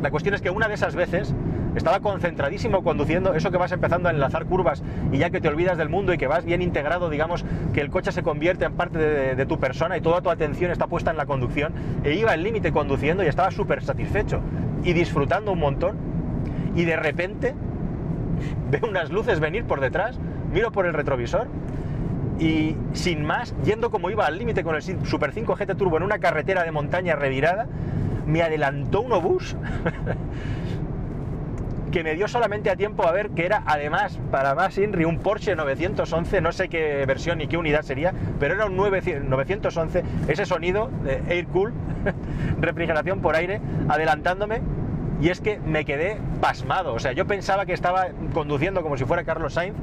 la 0.03 0.11
cuestión 0.11 0.35
es 0.35 0.43
que 0.43 0.51
una 0.51 0.69
de 0.69 0.75
esas 0.75 0.95
veces 0.95 1.35
estaba 1.77 2.01
concentradísimo 2.01 2.83
conduciendo, 2.83 3.35
eso 3.35 3.51
que 3.51 3.57
vas 3.57 3.73
empezando 3.73 4.09
a 4.09 4.13
enlazar 4.13 4.45
curvas 4.47 4.83
y 5.13 5.19
ya 5.19 5.31
que 5.31 5.41
te 5.41 5.49
olvidas 5.49 5.79
del 5.79 5.89
mundo 5.89 6.13
y 6.13 6.19
que 6.19 6.27
vas 6.27 6.45
bien 6.45 6.63
integrado, 6.63 7.11
digamos, 7.11 7.45
que 7.73 7.81
el 7.81 7.91
coche 7.91 8.13
se 8.13 8.23
convierte 8.23 8.65
en 8.65 8.75
parte 8.75 8.99
de, 8.99 9.47
tu 9.47 9.59
persona 9.59 9.97
y 9.97 10.01
toda 10.01 10.23
tu 10.23 10.31
atención 10.31 10.71
está 10.71 10.87
puesta 10.87 11.11
en 11.11 11.17
la 11.17 11.27
conducción, 11.27 11.73
e 12.03 12.15
iba 12.15 12.33
al 12.33 12.43
límite 12.43 12.73
conduciendo 12.73 13.23
y 13.23 13.27
estaba 13.27 13.51
súper 13.51 13.85
satisfecho 13.85 14.41
y 14.83 14.93
disfrutando 14.93 15.53
un 15.53 15.59
montón, 15.59 15.97
y 16.75 16.85
de 16.85 16.97
repente 16.97 17.55
veo 18.71 18.89
unas 18.89 19.11
luces 19.11 19.41
venir 19.41 19.65
por 19.65 19.81
detrás, 19.81 20.19
miro 20.53 20.73
por 20.73 20.87
el 20.87 20.95
retrovisor 20.95 21.49
y 22.39 22.77
sin 22.93 23.25
más, 23.25 23.55
yendo 23.65 23.91
como 23.91 24.11
iba 24.11 24.27
al 24.27 24.39
límite 24.39 24.65
con 24.65 24.75
el 24.75 24.83
Super 24.83 25.33
5 25.33 25.55
GT 25.55 25.77
Turbo 25.77 25.97
en 25.97 26.03
una 26.03 26.19
carretera 26.19 26.65
de 26.65 26.73
montaña 26.73 27.15
revirada, 27.15 27.67
me 28.27 28.43
adelantó 28.43 29.03
un 29.03 29.13
obús 29.13 29.57
que 31.95 32.03
me 32.03 32.17
dio 32.17 32.27
solamente 32.27 32.71
a 32.71 32.77
tiempo 32.77 33.07
a 33.07 33.13
ver 33.13 33.31
que 33.31 33.47
era 33.47 33.63
además 33.67 34.19
para 34.33 34.57
más 34.57 34.77
Inri 34.79 35.05
un 35.05 35.21
Porsche 35.21 35.55
911, 35.55 36.41
no 36.41 36.51
sé 36.51 36.69
qué 36.69 37.07
versión 37.07 37.39
ni 37.39 37.47
qué 37.47 37.57
unidad 37.57 37.83
sería, 37.83 38.13
pero 38.41 38.57
era 38.57 38.67
un 38.67 38.77
911, 38.77 40.03
ese 40.27 40.45
sonido 40.45 40.91
de 41.05 41.23
air 41.29 41.47
cool, 41.47 41.73
refrigeración 42.61 43.21
por 43.21 43.37
aire, 43.37 43.61
adelantándome 43.89 44.61
y 45.21 45.29
es 45.29 45.41
que 45.41 45.61
me 45.61 45.85
quedé 45.85 46.19
pasmado. 46.41 46.95
O 46.95 46.99
sea, 46.99 47.13
yo 47.13 47.29
pensaba 47.29 47.65
que 47.65 47.75
estaba 47.75 48.09
conduciendo 48.33 48.83
como 48.83 48.97
si 48.97 49.05
fuera 49.05 49.23
Carlos 49.23 49.55
Sainz 49.55 49.77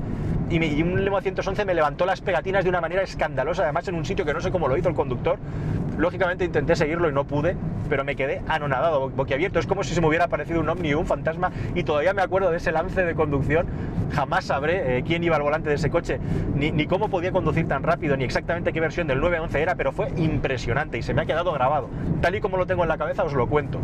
y, 0.51 0.81
un 0.81 1.03
Lemo 1.03 1.21
111 1.21 1.65
me 1.65 1.73
levantó 1.73 2.05
las 2.05 2.21
pegatinas 2.21 2.63
de 2.63 2.69
una 2.69 2.81
manera 2.81 3.01
escandalosa, 3.03 3.63
además 3.63 3.87
en 3.87 3.95
un 3.95 4.05
sitio 4.05 4.25
que 4.25 4.33
no 4.33 4.41
sé 4.41 4.51
cómo 4.51 4.67
lo 4.67 4.77
hizo 4.77 4.89
el 4.89 4.95
conductor. 4.95 5.39
Lógicamente 5.97 6.43
intenté 6.43 6.75
seguirlo 6.75 7.09
y 7.09 7.13
no 7.13 7.25
pude, 7.25 7.55
pero 7.89 8.03
me 8.03 8.15
quedé 8.15 8.41
anonadado, 8.47 9.09
boquiabierto. 9.09 9.59
Es 9.59 9.67
como 9.67 9.83
si 9.83 9.93
se 9.93 10.01
me 10.01 10.07
hubiera 10.07 10.25
aparecido 10.25 10.59
un 10.59 10.69
ovni 10.69 10.93
un 10.93 11.05
fantasma 11.05 11.51
y 11.75 11.83
todavía 11.83 12.13
me 12.13 12.21
acuerdo 12.21 12.51
de 12.51 12.57
ese 12.57 12.71
lance 12.71 13.03
de 13.03 13.15
conducción. 13.15 13.67
Jamás 14.11 14.45
sabré 14.45 14.97
eh, 14.97 15.03
quién 15.05 15.23
iba 15.23 15.35
al 15.37 15.41
volante 15.41 15.69
de 15.69 15.75
ese 15.75 15.89
coche, 15.89 16.19
ni, 16.55 16.85
cómo 16.85 17.09
podía 17.09 17.31
conducir 17.31 17.67
tan 17.67 17.83
rápido, 17.83 18.17
ni 18.17 18.25
exactamente 18.25 18.73
qué 18.73 18.81
versión 18.81 19.07
del 19.07 19.21
911 19.21 19.61
era, 19.61 19.75
pero 19.75 19.91
fue 19.91 20.09
impresionante 20.17 20.97
y 20.97 21.01
se 21.01 21.13
me 21.13 21.21
ha 21.21 21.25
quedado 21.25 21.53
grabado. 21.53 21.89
Tal 22.21 22.35
y 22.35 22.41
como 22.41 22.57
lo 22.57 22.65
tengo 22.65 22.83
en 22.83 22.89
la 22.89 22.97
cabeza 22.97 23.23
os 23.23 23.33
lo 23.33 23.47
cuento. 23.47 23.79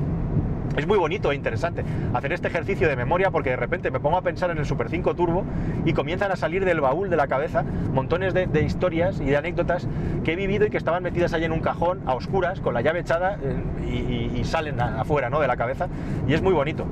Es 0.77 0.86
muy 0.86 1.00
bonito 1.00 1.31
e 1.31 1.36
interesante 1.36 1.84
hacer 2.13 2.31
este 2.34 2.50
ejercicio 2.50 2.88
de 2.88 2.96
memoria 2.96 3.31
porque 3.31 3.50
de 3.50 3.55
repente 3.55 3.89
me 3.89 4.00
pongo 4.00 4.15
a 4.17 4.22
pensar 4.22 4.51
en 4.51 4.60
el 4.60 4.65
Super 4.67 4.89
5 4.89 5.15
Turbo 5.15 5.43
y 5.86 5.93
comienzan 5.93 6.31
a 6.31 6.36
salir 6.36 6.65
del 6.65 6.81
baúl 6.81 7.10
de 7.10 7.17
la 7.17 7.25
cabeza 7.25 7.63
montones 7.93 8.36
de, 8.36 8.62
historias 8.62 9.19
y 9.19 9.25
de 9.25 9.38
anécdotas 9.38 9.88
que 10.24 10.34
he 10.34 10.36
vivido 10.36 10.67
y 10.67 10.69
que 10.69 10.77
estaban 10.77 11.01
metidas 11.01 11.34
ahí 11.34 11.46
en 11.46 11.51
un 11.51 11.62
cajón 11.62 12.03
a 12.05 12.13
oscuras 12.13 12.60
con 12.60 12.75
la 12.75 12.81
llave 12.81 13.00
echada 13.00 13.39
eh, 13.41 14.31
y, 14.36 14.43
salen 14.43 14.79
afuera 14.79 15.31
¿no? 15.31 15.39
de 15.39 15.48
la 15.48 15.57
cabeza 15.57 15.88
y 16.27 16.36
es 16.36 16.43
muy 16.43 16.53
bonito. 16.53 16.86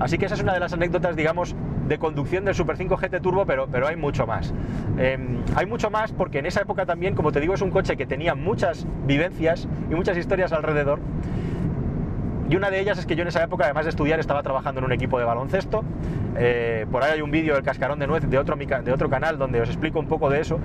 Así 0.00 0.18
que 0.18 0.26
esa 0.26 0.34
es 0.34 0.42
una 0.42 0.52
de 0.52 0.60
las 0.60 0.74
anécdotas, 0.74 1.16
digamos, 1.16 1.56
de 1.88 1.98
conducción 1.98 2.44
del 2.44 2.54
Super 2.54 2.76
5 2.76 2.94
GT 2.94 3.20
Turbo, 3.22 3.46
pero, 3.46 3.68
pero 3.68 3.86
hay 3.86 3.96
mucho 3.96 4.26
más. 4.26 4.52
Em, 4.98 5.38
hay 5.56 5.64
mucho 5.64 5.88
más 5.88 6.12
porque 6.12 6.40
en 6.40 6.46
esa 6.46 6.60
época 6.60 6.84
también, 6.84 7.14
como 7.14 7.32
te 7.32 7.40
digo, 7.40 7.54
es 7.54 7.62
un 7.62 7.70
coche 7.70 7.96
que 7.96 8.04
tenía 8.04 8.34
muchas 8.34 8.86
vivencias 9.06 9.66
y 9.90 9.94
muchas 9.94 10.18
historias 10.18 10.52
alrededor 10.52 11.00
y 12.54 12.56
una 12.56 12.70
de 12.70 12.78
ellas 12.78 12.96
es 12.98 13.04
que 13.04 13.16
yo 13.16 13.22
en 13.22 13.28
esa 13.28 13.42
época, 13.42 13.64
además 13.64 13.84
de 13.84 13.90
estudiar, 13.90 14.20
estaba 14.20 14.40
trabajando 14.44 14.78
en 14.78 14.84
un 14.84 14.92
equipo 14.92 15.18
de 15.18 15.24
baloncesto. 15.24 15.82
Eh, 16.38 16.86
por 16.88 17.02
ahí 17.02 17.14
hay 17.14 17.20
un 17.20 17.32
vídeo 17.32 17.54
del 17.54 17.64
cascarón 17.64 17.98
de 17.98 18.06
nuez 18.06 18.22
de 18.30 18.38
otro, 18.38 18.54
de 18.54 18.92
otro 18.92 19.10
canal 19.10 19.38
donde 19.38 19.60
os 19.60 19.68
explico 19.68 19.98
un 19.98 20.06
poco 20.06 20.30
de 20.30 20.40
eso. 20.40 20.60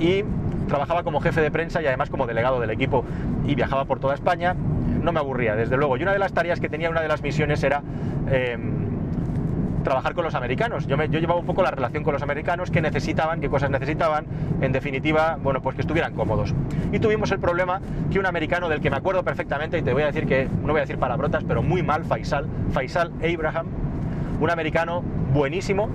Y 0.00 0.24
trabajaba 0.66 1.02
como 1.02 1.20
jefe 1.20 1.42
de 1.42 1.50
prensa 1.50 1.82
y 1.82 1.86
además 1.86 2.08
como 2.08 2.26
delegado 2.26 2.58
del 2.58 2.70
equipo 2.70 3.04
y 3.46 3.54
viajaba 3.54 3.84
por 3.84 4.00
toda 4.00 4.14
España. 4.14 4.54
No 4.54 5.12
me 5.12 5.20
aburría, 5.20 5.56
desde 5.56 5.76
luego. 5.76 5.98
Y 5.98 6.02
una 6.04 6.14
de 6.14 6.18
las 6.18 6.32
tareas 6.32 6.58
que 6.58 6.70
tenía, 6.70 6.88
una 6.88 7.02
de 7.02 7.08
las 7.08 7.20
misiones 7.20 7.62
era... 7.62 7.82
Em, 8.30 8.85
trabajar 9.86 10.14
con 10.14 10.24
los 10.24 10.34
americanos. 10.34 10.88
Yo, 10.88 10.96
yo 10.96 11.20
llevaba 11.20 11.38
un 11.38 11.46
poco 11.46 11.62
la 11.62 11.70
relación 11.70 12.02
con 12.02 12.12
los 12.12 12.22
americanos, 12.22 12.72
qué 12.72 12.80
necesitaban, 12.80 13.40
qué 13.40 13.48
cosas 13.48 13.70
necesitaban, 13.70 14.26
en 14.60 14.72
definitiva, 14.72 15.38
bueno, 15.40 15.62
pues 15.62 15.76
que 15.76 15.82
estuvieran 15.82 16.12
cómodos. 16.12 16.52
Y 16.92 16.98
tuvimos 16.98 17.30
el 17.30 17.38
problema 17.38 17.80
que 18.10 18.18
un 18.18 18.26
americano 18.26 18.68
del 18.68 18.80
que 18.80 18.90
me 18.90 18.96
acuerdo 18.96 19.22
perfectamente, 19.22 19.78
y 19.78 19.82
te 19.82 19.92
voy 19.92 20.02
a 20.02 20.06
decir 20.06 20.26
que, 20.26 20.48
no 20.64 20.72
voy 20.72 20.78
a 20.78 20.80
decir 20.80 20.98
palabrotas, 20.98 21.44
pero 21.44 21.62
muy 21.62 21.84
mal, 21.84 22.04
Faisal, 22.04 22.48
Faisal 22.72 23.12
Abraham, 23.22 23.66
un 24.40 24.50
americano 24.50 25.04
buenísimo, 25.32 25.88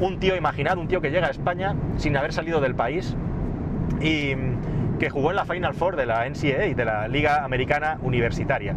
un 0.00 0.18
tío, 0.18 0.36
imaginado, 0.36 0.78
un 0.78 0.86
tío 0.86 1.00
que 1.00 1.10
llega 1.10 1.28
a 1.28 1.30
España 1.30 1.74
sin 1.96 2.14
haber 2.18 2.34
salido 2.34 2.60
del 2.60 2.74
país 2.74 3.16
y 4.02 4.34
que 4.98 5.08
jugó 5.08 5.30
en 5.30 5.36
la 5.36 5.46
Final 5.46 5.72
Four 5.72 5.96
de 5.96 6.04
la 6.04 6.28
NCAA, 6.28 6.74
de 6.76 6.84
la 6.84 7.08
Liga 7.08 7.44
Americana 7.44 7.96
Universitaria 8.02 8.74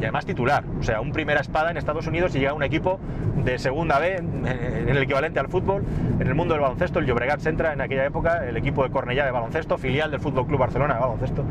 y 0.00 0.02
además 0.02 0.26
titular. 0.26 0.64
O 0.78 0.82
sea, 0.82 1.00
un 1.00 1.12
primera 1.12 1.40
espada 1.40 1.70
en 1.70 1.76
Estados 1.76 2.06
Unidos 2.06 2.34
y 2.34 2.40
llega 2.40 2.52
un 2.52 2.62
equipo 2.62 2.98
de 3.44 3.58
segunda 3.58 3.98
B, 3.98 4.16
en 4.16 4.88
el 4.88 4.98
equivalente 4.98 5.38
al 5.38 5.48
fútbol, 5.48 5.84
en 6.18 6.26
el 6.26 6.34
mundo 6.34 6.54
del 6.54 6.62
baloncesto. 6.62 6.98
El 6.98 7.06
Llobregat 7.06 7.40
se 7.40 7.50
entra 7.50 7.72
en 7.72 7.80
aquella 7.80 8.06
época, 8.06 8.46
el 8.46 8.56
equipo 8.56 8.82
de 8.82 8.90
Cornellá 8.90 9.24
de 9.24 9.30
baloncesto, 9.30 9.78
filial 9.78 10.10
del 10.10 10.20
Fútbol 10.20 10.46
Club 10.46 10.60
Barcelona 10.60 10.94
de 10.94 11.00
baloncesto. 11.00 11.44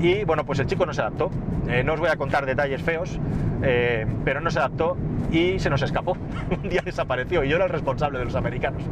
Y 0.00 0.24
bueno, 0.24 0.44
pues 0.44 0.58
el 0.58 0.66
chico 0.66 0.86
no 0.86 0.94
se 0.94 1.02
adaptó. 1.02 1.30
Eh, 1.68 1.82
no 1.84 1.94
os 1.94 2.00
voy 2.00 2.08
a 2.08 2.16
contar 2.16 2.46
detalles 2.46 2.82
feos, 2.82 3.18
eh, 3.62 4.06
pero 4.24 4.40
no 4.40 4.50
se 4.50 4.58
adaptó 4.58 4.96
y 5.30 5.58
se 5.58 5.70
nos 5.70 5.82
escapó. 5.82 6.16
un 6.62 6.68
día 6.68 6.82
desapareció 6.84 7.44
y 7.44 7.48
yo 7.48 7.56
era 7.56 7.66
el 7.66 7.70
responsable 7.70 8.18
de 8.18 8.24
los 8.24 8.34
americanos. 8.34 8.82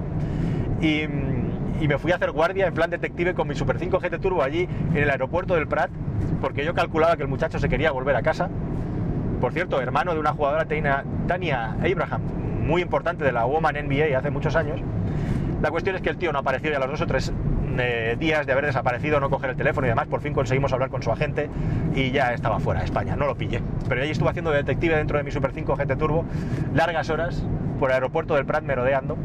Y, 0.80 1.02
y 1.80 1.88
me 1.88 1.98
fui 1.98 2.12
a 2.12 2.16
hacer 2.16 2.32
guardia 2.32 2.66
en 2.66 2.74
plan 2.74 2.90
detective 2.90 3.34
con 3.34 3.48
mi 3.48 3.54
Super 3.54 3.78
5 3.78 3.98
GT 3.98 4.20
Turbo 4.20 4.42
allí 4.42 4.68
en 4.90 4.96
el 4.96 5.10
aeropuerto 5.10 5.54
del 5.54 5.68
Prat, 5.68 5.90
porque 6.40 6.64
yo 6.64 6.74
calculaba 6.74 7.16
que 7.16 7.22
el 7.22 7.28
muchacho 7.28 7.58
se 7.58 7.68
quería 7.68 7.92
volver 7.92 8.16
a 8.16 8.22
casa 8.22 8.50
por 9.42 9.52
cierto, 9.52 9.82
hermano 9.82 10.14
de 10.14 10.20
una 10.20 10.34
jugadora, 10.34 10.66
Tania 10.66 11.76
Abraham, 11.80 12.22
muy 12.64 12.80
importante 12.80 13.24
de 13.24 13.32
la 13.32 13.44
Woman 13.44 13.74
NBA 13.74 14.16
hace 14.16 14.30
muchos 14.30 14.54
años. 14.54 14.78
La 15.60 15.72
cuestión 15.72 15.96
es 15.96 16.02
que 16.02 16.10
el 16.10 16.16
tío 16.16 16.32
no 16.32 16.38
apareció 16.38 16.70
y 16.70 16.74
a 16.74 16.78
los 16.78 16.88
dos 16.88 17.00
o 17.00 17.06
tres 17.08 17.32
eh, 17.76 18.16
días 18.20 18.46
de 18.46 18.52
haber 18.52 18.66
desaparecido, 18.66 19.18
no 19.18 19.30
coger 19.30 19.50
el 19.50 19.56
teléfono 19.56 19.88
y 19.88 19.90
demás, 19.90 20.06
por 20.06 20.20
fin 20.20 20.32
conseguimos 20.32 20.72
hablar 20.72 20.90
con 20.90 21.02
su 21.02 21.10
agente 21.10 21.50
y 21.92 22.12
ya 22.12 22.32
estaba 22.34 22.60
fuera 22.60 22.82
de 22.82 22.86
España, 22.86 23.16
no 23.16 23.26
lo 23.26 23.34
pillé. 23.34 23.60
Pero 23.88 24.02
allí 24.02 24.12
estuve 24.12 24.30
haciendo 24.30 24.52
de 24.52 24.58
detective 24.58 24.96
dentro 24.96 25.18
de 25.18 25.24
mi 25.24 25.32
Super 25.32 25.50
5 25.50 25.74
GT 25.74 25.98
Turbo, 25.98 26.24
largas 26.72 27.10
horas 27.10 27.42
por 27.80 27.90
el 27.90 27.94
aeropuerto 27.94 28.36
del 28.36 28.46
Prat 28.46 28.62
merodeando. 28.62 29.16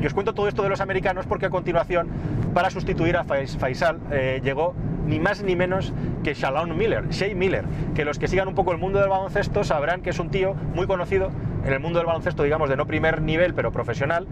Y 0.00 0.06
os 0.06 0.14
cuento 0.14 0.34
todo 0.34 0.48
esto 0.48 0.62
de 0.62 0.68
los 0.68 0.80
americanos 0.80 1.26
porque 1.26 1.46
a 1.46 1.50
continuación, 1.50 2.08
para 2.54 2.70
sustituir 2.70 3.16
a 3.16 3.24
Faisal, 3.24 4.00
eh, 4.10 4.40
llegó 4.42 4.74
ni 5.06 5.20
más 5.20 5.42
ni 5.42 5.56
menos 5.56 5.92
que 6.24 6.34
Shalom 6.34 6.76
Miller, 6.76 7.08
Shea 7.08 7.34
Miller, 7.34 7.64
que 7.94 8.04
los 8.04 8.18
que 8.18 8.28
sigan 8.28 8.48
un 8.48 8.54
poco 8.54 8.72
el 8.72 8.78
mundo 8.78 8.98
del 8.98 9.08
baloncesto 9.08 9.64
sabrán 9.64 10.02
que 10.02 10.10
es 10.10 10.18
un 10.18 10.30
tío 10.30 10.54
muy 10.54 10.86
conocido 10.86 11.30
en 11.64 11.72
el 11.72 11.80
mundo 11.80 11.98
del 11.98 12.06
baloncesto, 12.06 12.42
digamos, 12.42 12.68
de 12.68 12.76
no 12.76 12.86
primer 12.86 13.22
nivel, 13.22 13.54
pero 13.54 13.72
profesional, 13.72 14.26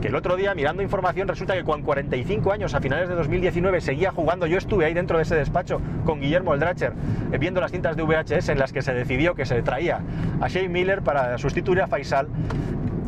que 0.00 0.08
el 0.08 0.14
otro 0.14 0.36
día 0.36 0.54
mirando 0.54 0.82
información 0.82 1.28
resulta 1.28 1.54
que 1.54 1.62
con 1.62 1.82
45 1.82 2.52
años 2.52 2.74
a 2.74 2.80
finales 2.80 3.08
de 3.08 3.14
2019 3.14 3.80
seguía 3.80 4.10
jugando, 4.10 4.46
yo 4.46 4.56
estuve 4.56 4.86
ahí 4.86 4.94
dentro 4.94 5.18
de 5.18 5.24
ese 5.24 5.34
despacho 5.34 5.80
con 6.04 6.20
Guillermo 6.20 6.54
Eldracher 6.54 6.94
eh, 7.32 7.38
viendo 7.38 7.60
las 7.60 7.70
cintas 7.70 7.96
de 7.96 8.02
VHS 8.02 8.48
en 8.48 8.58
las 8.58 8.72
que 8.72 8.80
se 8.80 8.94
decidió 8.94 9.34
que 9.34 9.44
se 9.44 9.62
traía 9.62 10.00
a 10.40 10.48
Shea 10.48 10.68
Miller 10.68 11.02
para 11.02 11.36
sustituir 11.36 11.82
a 11.82 11.86
Faisal 11.86 12.28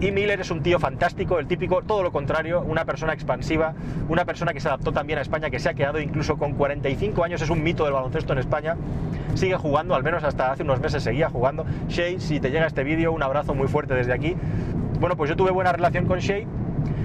y 0.03 0.11
Miller 0.11 0.41
es 0.41 0.51
un 0.51 0.63
tío 0.63 0.81
fantástico, 0.81 1.39
el 1.39 1.47
típico, 1.47 1.83
todo 1.83 2.03
lo 2.03 2.11
contrario, 2.11 2.61
una 2.63 2.85
persona 2.85 3.13
expansiva, 3.13 3.73
una 4.09 4.25
persona 4.25 4.53
que 4.53 4.59
se 4.59 4.67
adaptó 4.67 4.93
también 4.93 5.21
a 5.21 5.23
España, 5.23 5.49
que 5.49 5.61
se 5.61 5.69
ha 5.69 5.75
quedado 5.75 6.01
incluso 6.01 6.37
con 6.37 6.55
45 6.55 7.23
años, 7.23 7.41
es 7.41 7.51
un 7.51 7.63
mito 7.63 7.85
del 7.85 7.93
baloncesto 7.93 8.33
en 8.33 8.41
España, 8.41 8.77
sigue 9.35 9.55
jugando, 9.55 9.95
al 9.95 10.03
menos 10.03 10.25
hasta 10.25 10.51
hace 10.51 10.65
unos 10.65 10.81
meses 10.81 11.05
seguía 11.05 11.31
jugando. 11.31 11.65
Shea, 11.89 12.19
si 12.19 12.41
te 12.41 12.51
llega 12.51 12.67
este 12.67 12.83
vídeo, 12.83 13.13
un 13.13 13.23
abrazo 13.23 13.55
muy 13.55 13.69
fuerte 13.69 13.95
desde 13.95 14.13
aquí. 14.13 14.35
Bueno, 14.99 15.17
pues 15.17 15.31
yo 15.31 15.37
tuve 15.37 15.53
buena 15.53 15.71
relación 15.71 16.07
con 16.07 16.19
Shea 16.19 16.47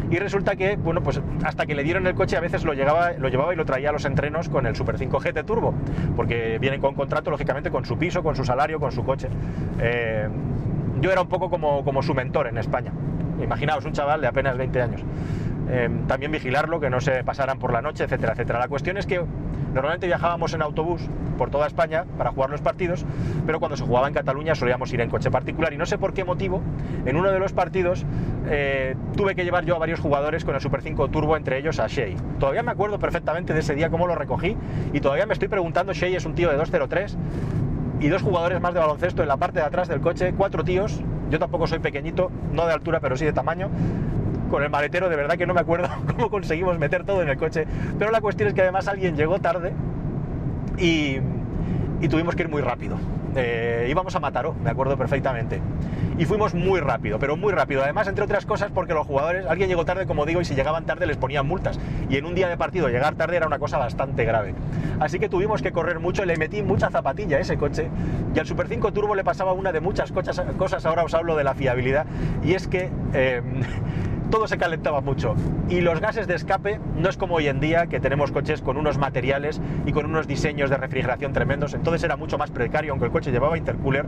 y 0.09 0.17
resulta 0.17 0.55
que, 0.55 0.75
bueno, 0.75 1.03
pues 1.03 1.21
hasta 1.43 1.67
que 1.67 1.75
le 1.75 1.83
dieron 1.83 2.07
el 2.07 2.15
coche 2.15 2.35
a 2.35 2.39
veces 2.39 2.63
lo, 2.63 2.73
llegaba, 2.73 3.11
lo 3.11 3.29
llevaba 3.29 3.53
y 3.53 3.57
lo 3.57 3.65
traía 3.65 3.89
a 3.89 3.91
los 3.91 4.05
entrenos 4.05 4.49
con 4.49 4.65
el 4.65 4.75
Super 4.75 4.97
5 4.97 5.19
GT 5.19 5.43
Turbo, 5.45 5.75
porque 6.15 6.57
vienen 6.59 6.81
con 6.81 6.95
contrato, 6.95 7.29
lógicamente, 7.29 7.69
con 7.69 7.85
su 7.85 7.95
piso, 7.99 8.23
con 8.23 8.35
su 8.35 8.43
salario, 8.43 8.79
con 8.79 8.91
su 8.91 9.03
coche. 9.03 9.27
Eh, 9.79 10.27
yo 11.01 11.11
era 11.11 11.21
un 11.21 11.27
poco 11.27 11.49
como, 11.49 12.01
su 12.01 12.13
mentor 12.13 12.47
en 12.47 12.57
España. 12.57 12.91
Imaginaos, 13.41 13.85
un 13.85 13.93
chaval 13.93 14.21
de 14.21 14.27
apenas 14.27 14.57
20 14.57 14.81
años. 14.81 15.03
Em, 15.69 16.07
también 16.07 16.31
vigilarlo, 16.31 16.79
que 16.79 16.89
no 16.89 17.01
se 17.01 17.23
pasaran 17.23 17.59
por 17.59 17.73
la 17.73 17.81
noche, 17.81 18.05
etcétera, 18.05 18.33
etcétera. 18.33 18.59
La 18.59 18.67
cuestión 18.67 18.97
es 18.97 19.05
que 19.05 19.21
normalmente 19.73 20.07
viajábamos 20.07 20.53
en 20.53 20.61
autobús 20.61 21.01
por 21.37 21.49
toda 21.49 21.67
España 21.67 22.05
para 22.17 22.31
jugar 22.31 22.49
los 22.49 22.61
partidos, 22.61 23.05
pero 23.45 23.59
cuando 23.59 23.77
se 23.77 23.83
jugaba 23.83 24.07
en 24.07 24.13
Cataluña 24.13 24.55
solíamos 24.55 24.91
ir 24.93 25.01
en 25.01 25.09
coche 25.09 25.29
particular 25.29 25.73
y 25.73 25.77
no 25.77 25.85
sé 25.85 25.97
por 25.97 26.13
qué 26.13 26.23
motivo, 26.23 26.61
en 27.05 27.15
uno 27.15 27.31
de 27.31 27.39
los 27.39 27.53
partidos 27.53 28.05
eh, 28.49 28.95
tuve 29.15 29.35
que 29.35 29.43
llevar 29.43 29.65
yo 29.65 29.75
a 29.75 29.79
varios 29.79 29.99
jugadores 29.99 30.45
con 30.45 30.55
el 30.55 30.61
Super 30.61 30.81
5 30.81 31.09
Turbo, 31.09 31.37
entre 31.37 31.59
ellos 31.59 31.79
a 31.79 31.87
Shea. 31.87 32.15
Todavía 32.39 32.63
me 32.63 32.71
acuerdo 32.71 32.97
perfectamente 32.97 33.53
de 33.53 33.59
ese 33.59 33.75
día 33.75 33.89
cómo 33.89 34.07
lo 34.07 34.15
recogí 34.15 34.57
y 34.93 34.99
todavía 34.99 35.25
me 35.25 35.33
estoy 35.33 35.47
preguntando, 35.47 35.93
Shea 35.93 36.17
es 36.17 36.25
un 36.25 36.33
tío 36.33 36.49
de 36.49 36.57
203, 36.57 37.17
y 37.99 38.09
dos 38.09 38.21
jugadores 38.21 38.61
más 38.61 38.73
de 38.73 38.79
baloncesto 38.79 39.21
en 39.21 39.27
la 39.27 39.37
parte 39.37 39.59
de 39.59 39.65
atrás 39.65 39.87
del 39.87 40.01
coche, 40.01 40.33
cuatro 40.37 40.63
tíos, 40.63 41.01
yo 41.29 41.39
tampoco 41.39 41.67
soy 41.67 41.79
pequeñito, 41.79 42.31
no 42.53 42.65
de 42.67 42.73
altura 42.73 42.99
pero 42.99 43.17
sí 43.17 43.25
de 43.25 43.33
tamaño, 43.33 43.69
con 44.49 44.63
el 44.63 44.69
maletero, 44.69 45.09
de 45.09 45.15
verdad 45.15 45.35
que 45.35 45.45
no 45.45 45.53
me 45.53 45.61
acuerdo 45.61 45.89
cómo 46.15 46.29
conseguimos 46.29 46.77
meter 46.79 47.03
todo 47.03 47.21
en 47.21 47.29
el 47.29 47.37
coche, 47.37 47.65
pero 47.97 48.11
la 48.11 48.21
cuestión 48.21 48.49
es 48.49 48.53
que 48.53 48.61
además 48.61 48.87
alguien 48.87 49.15
llegó 49.15 49.39
tarde 49.39 49.73
y, 50.77 51.17
y 52.01 52.07
tuvimos 52.07 52.35
que 52.35 52.43
ir 52.43 52.49
muy 52.49 52.61
rápido. 52.61 52.97
Eh, 53.35 53.87
íbamos 53.89 54.15
a 54.15 54.19
Mataró, 54.19 54.55
me 54.63 54.69
acuerdo 54.69 54.97
perfectamente. 54.97 55.59
Y 56.17 56.25
fuimos 56.25 56.53
muy 56.55 56.79
rápido, 56.79 57.19
pero 57.19 57.37
muy 57.37 57.53
rápido. 57.53 57.83
Además, 57.83 58.07
entre 58.07 58.23
otras 58.23 58.45
cosas, 58.45 58.71
porque 58.73 58.93
los 58.93 59.05
jugadores, 59.05 59.45
alguien 59.45 59.69
llegó 59.69 59.85
tarde, 59.85 60.07
como 60.07 60.25
digo, 60.25 60.41
y 60.41 60.45
si 60.45 60.55
llegaban 60.55 60.85
tarde 60.85 61.05
les 61.05 61.17
ponían 61.17 61.47
multas. 61.47 61.79
Y 62.09 62.17
en 62.17 62.25
un 62.25 62.33
día 62.33 62.49
de 62.49 62.57
partido 62.57 62.87
llegar 62.89 63.15
tarde 63.15 63.37
era 63.37 63.45
una 63.45 63.59
cosa 63.59 63.77
bastante 63.77 64.25
grave. 64.25 64.55
Así 64.99 65.19
que 65.19 65.29
tuvimos 65.29 65.61
que 65.61 65.71
correr 65.71 65.99
mucho, 65.99 66.25
le 66.25 66.35
metí 66.37 66.63
mucha 66.63 66.89
zapatilla 66.89 67.37
a 67.37 67.39
ese 67.39 67.57
coche. 67.57 67.89
Y 68.33 68.39
al 68.39 68.47
Super 68.47 68.67
5 68.67 68.93
Turbo 68.93 69.13
le 69.13 69.23
pasaba 69.23 69.53
una 69.53 69.71
de 69.71 69.79
muchas 69.79 70.11
cosas, 70.11 70.85
ahora 70.85 71.03
os 71.03 71.13
hablo 71.13 71.35
de 71.35 71.43
la 71.43 71.53
fiabilidad. 71.53 72.05
Y 72.43 72.53
es 72.53 72.67
que... 72.67 72.89
Eh, 73.13 73.41
todo 74.29 74.47
se 74.47 74.57
calentaba 74.57 75.01
mucho. 75.01 75.35
Y 75.69 75.81
los 75.81 75.99
gases 75.99 76.27
de 76.27 76.35
escape 76.35 76.79
no 76.95 77.09
es 77.09 77.17
como 77.17 77.35
hoy 77.35 77.47
en 77.47 77.59
día 77.59 77.87
que 77.87 77.99
tenemos 77.99 78.31
coches 78.31 78.61
con 78.61 78.77
unos 78.77 78.97
materiales 78.97 79.61
y 79.85 79.91
con 79.91 80.05
unos 80.05 80.27
diseños 80.27 80.69
de 80.69 80.77
refrigeración 80.77 81.33
tremendos. 81.33 81.73
Entonces 81.73 82.03
era 82.03 82.17
mucho 82.17 82.37
más 82.37 82.51
precario, 82.51 82.91
aunque 82.91 83.05
el 83.05 83.11
coche 83.11 83.31
llevaba 83.31 83.57
intercooler. 83.57 84.05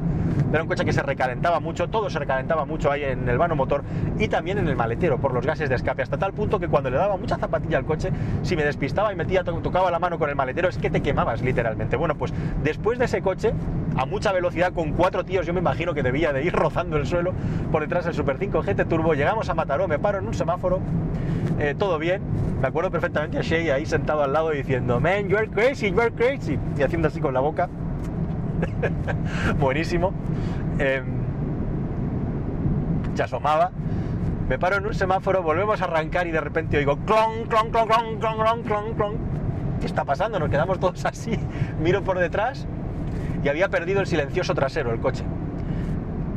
Era 0.52 0.62
un 0.62 0.68
coche 0.68 0.86
que 0.86 0.94
se 0.94 1.04
recalentaba 1.04 1.60
mucho, 1.60 1.90
todo 1.90 2.10
se 2.10 2.20
recalentaba 2.20 2.66
mucho 2.66 2.92
ahí 2.92 3.04
en 3.04 3.28
el 3.30 3.38
vano 3.38 3.56
motor 3.56 3.84
y 4.18 4.28
también 4.28 4.58
en 4.58 4.68
el 4.68 4.76
maletero 4.76 5.20
por 5.20 5.34
los 5.34 5.46
gases 5.46 5.70
de 5.70 5.76
escape. 5.76 6.02
Hasta 6.02 6.18
tal 6.18 6.34
punto 6.34 6.60
que 6.60 6.68
cuando 6.68 6.90
le 6.90 6.98
daba 6.98 7.18
mucha 7.18 7.38
zapatilla 7.38 7.78
al 7.78 7.86
coche, 7.86 8.12
si 8.44 8.56
me 8.56 8.64
despistaba 8.64 9.14
y 9.14 9.16
metía, 9.16 9.44
tocaba 9.44 9.92
la 9.92 10.00
mano 10.00 10.18
con 10.18 10.30
el 10.30 10.36
maletero, 10.36 10.70
es 10.70 10.78
que 10.78 10.90
te 10.90 11.02
quemabas 11.02 11.42
literalmente. 11.42 11.96
Bueno, 11.96 12.16
pues 12.16 12.34
después 12.64 13.00
de 13.00 13.06
ese 13.06 13.22
coche, 13.22 13.54
a 13.96 14.06
mucha 14.06 14.32
velocidad, 14.32 14.74
con 14.74 14.94
cuatro 14.94 15.26
tíos, 15.26 15.46
yo 15.46 15.54
me 15.54 15.60
imagino 15.60 15.94
que 15.94 16.04
debía 16.04 16.34
de 16.34 16.44
ir 16.44 16.54
rozando 16.56 16.98
el 16.98 17.06
suelo 17.06 17.34
por 17.72 17.82
detrás 17.82 18.06
del 18.06 18.14
Super 18.14 18.38
5 18.38 18.62
GT 18.62 18.86
Turbo, 18.86 19.14
llegamos 19.14 19.50
a 19.50 19.54
Mataró, 19.54 19.88
me 19.88 20.00
en 20.16 20.28
un 20.28 20.34
semáforo, 20.34 20.80
eh, 21.60 21.76
todo 21.78 22.00
bien, 22.00 22.22
me 22.62 22.68
acuerdo 22.68 22.92
perfectamente 22.92 23.38
a 23.38 23.42
Shay 23.42 23.70
ahí 23.70 23.86
sentado 23.86 24.24
al 24.24 24.34
lado 24.34 24.50
diciendo, 24.50 25.00
man, 25.00 25.30
you're 25.30 25.48
crazy, 25.48 25.92
you're 25.92 26.12
crazy, 26.12 26.58
y 26.78 26.82
haciendo 26.82 27.08
así 27.08 27.20
con 27.20 27.34
la 27.34 27.40
boca. 27.40 27.70
Buenísimo. 29.60 30.14
Eh, 30.80 31.04
se 33.14 33.24
asomaba. 33.24 33.72
Me 34.48 34.58
paro 34.58 34.78
en 34.78 34.86
un 34.86 34.94
semáforo, 34.94 35.44
volvemos 35.44 35.82
a 35.82 35.84
arrancar 35.86 36.26
y 36.26 36.32
de 36.32 36.42
repente 36.42 36.78
oigo 36.78 36.98
clon, 37.06 37.46
clon, 37.48 37.70
clon, 37.70 37.88
clon, 37.88 38.20
clon, 38.20 38.38
clon, 38.38 38.64
clon, 38.64 38.94
clon. 38.96 39.18
¿Qué 39.80 39.86
está 39.86 40.04
pasando? 40.04 40.40
Nos 40.40 40.50
quedamos 40.50 40.80
todos 40.80 41.06
así. 41.06 41.40
Miro 41.80 42.04
por 42.04 42.18
detrás 42.18 42.66
y 43.44 43.48
había 43.48 43.70
perdido 43.70 44.02
el 44.02 44.08
silencioso 44.08 44.54
trasero 44.56 44.92
el 44.92 45.00
coche. 45.00 45.24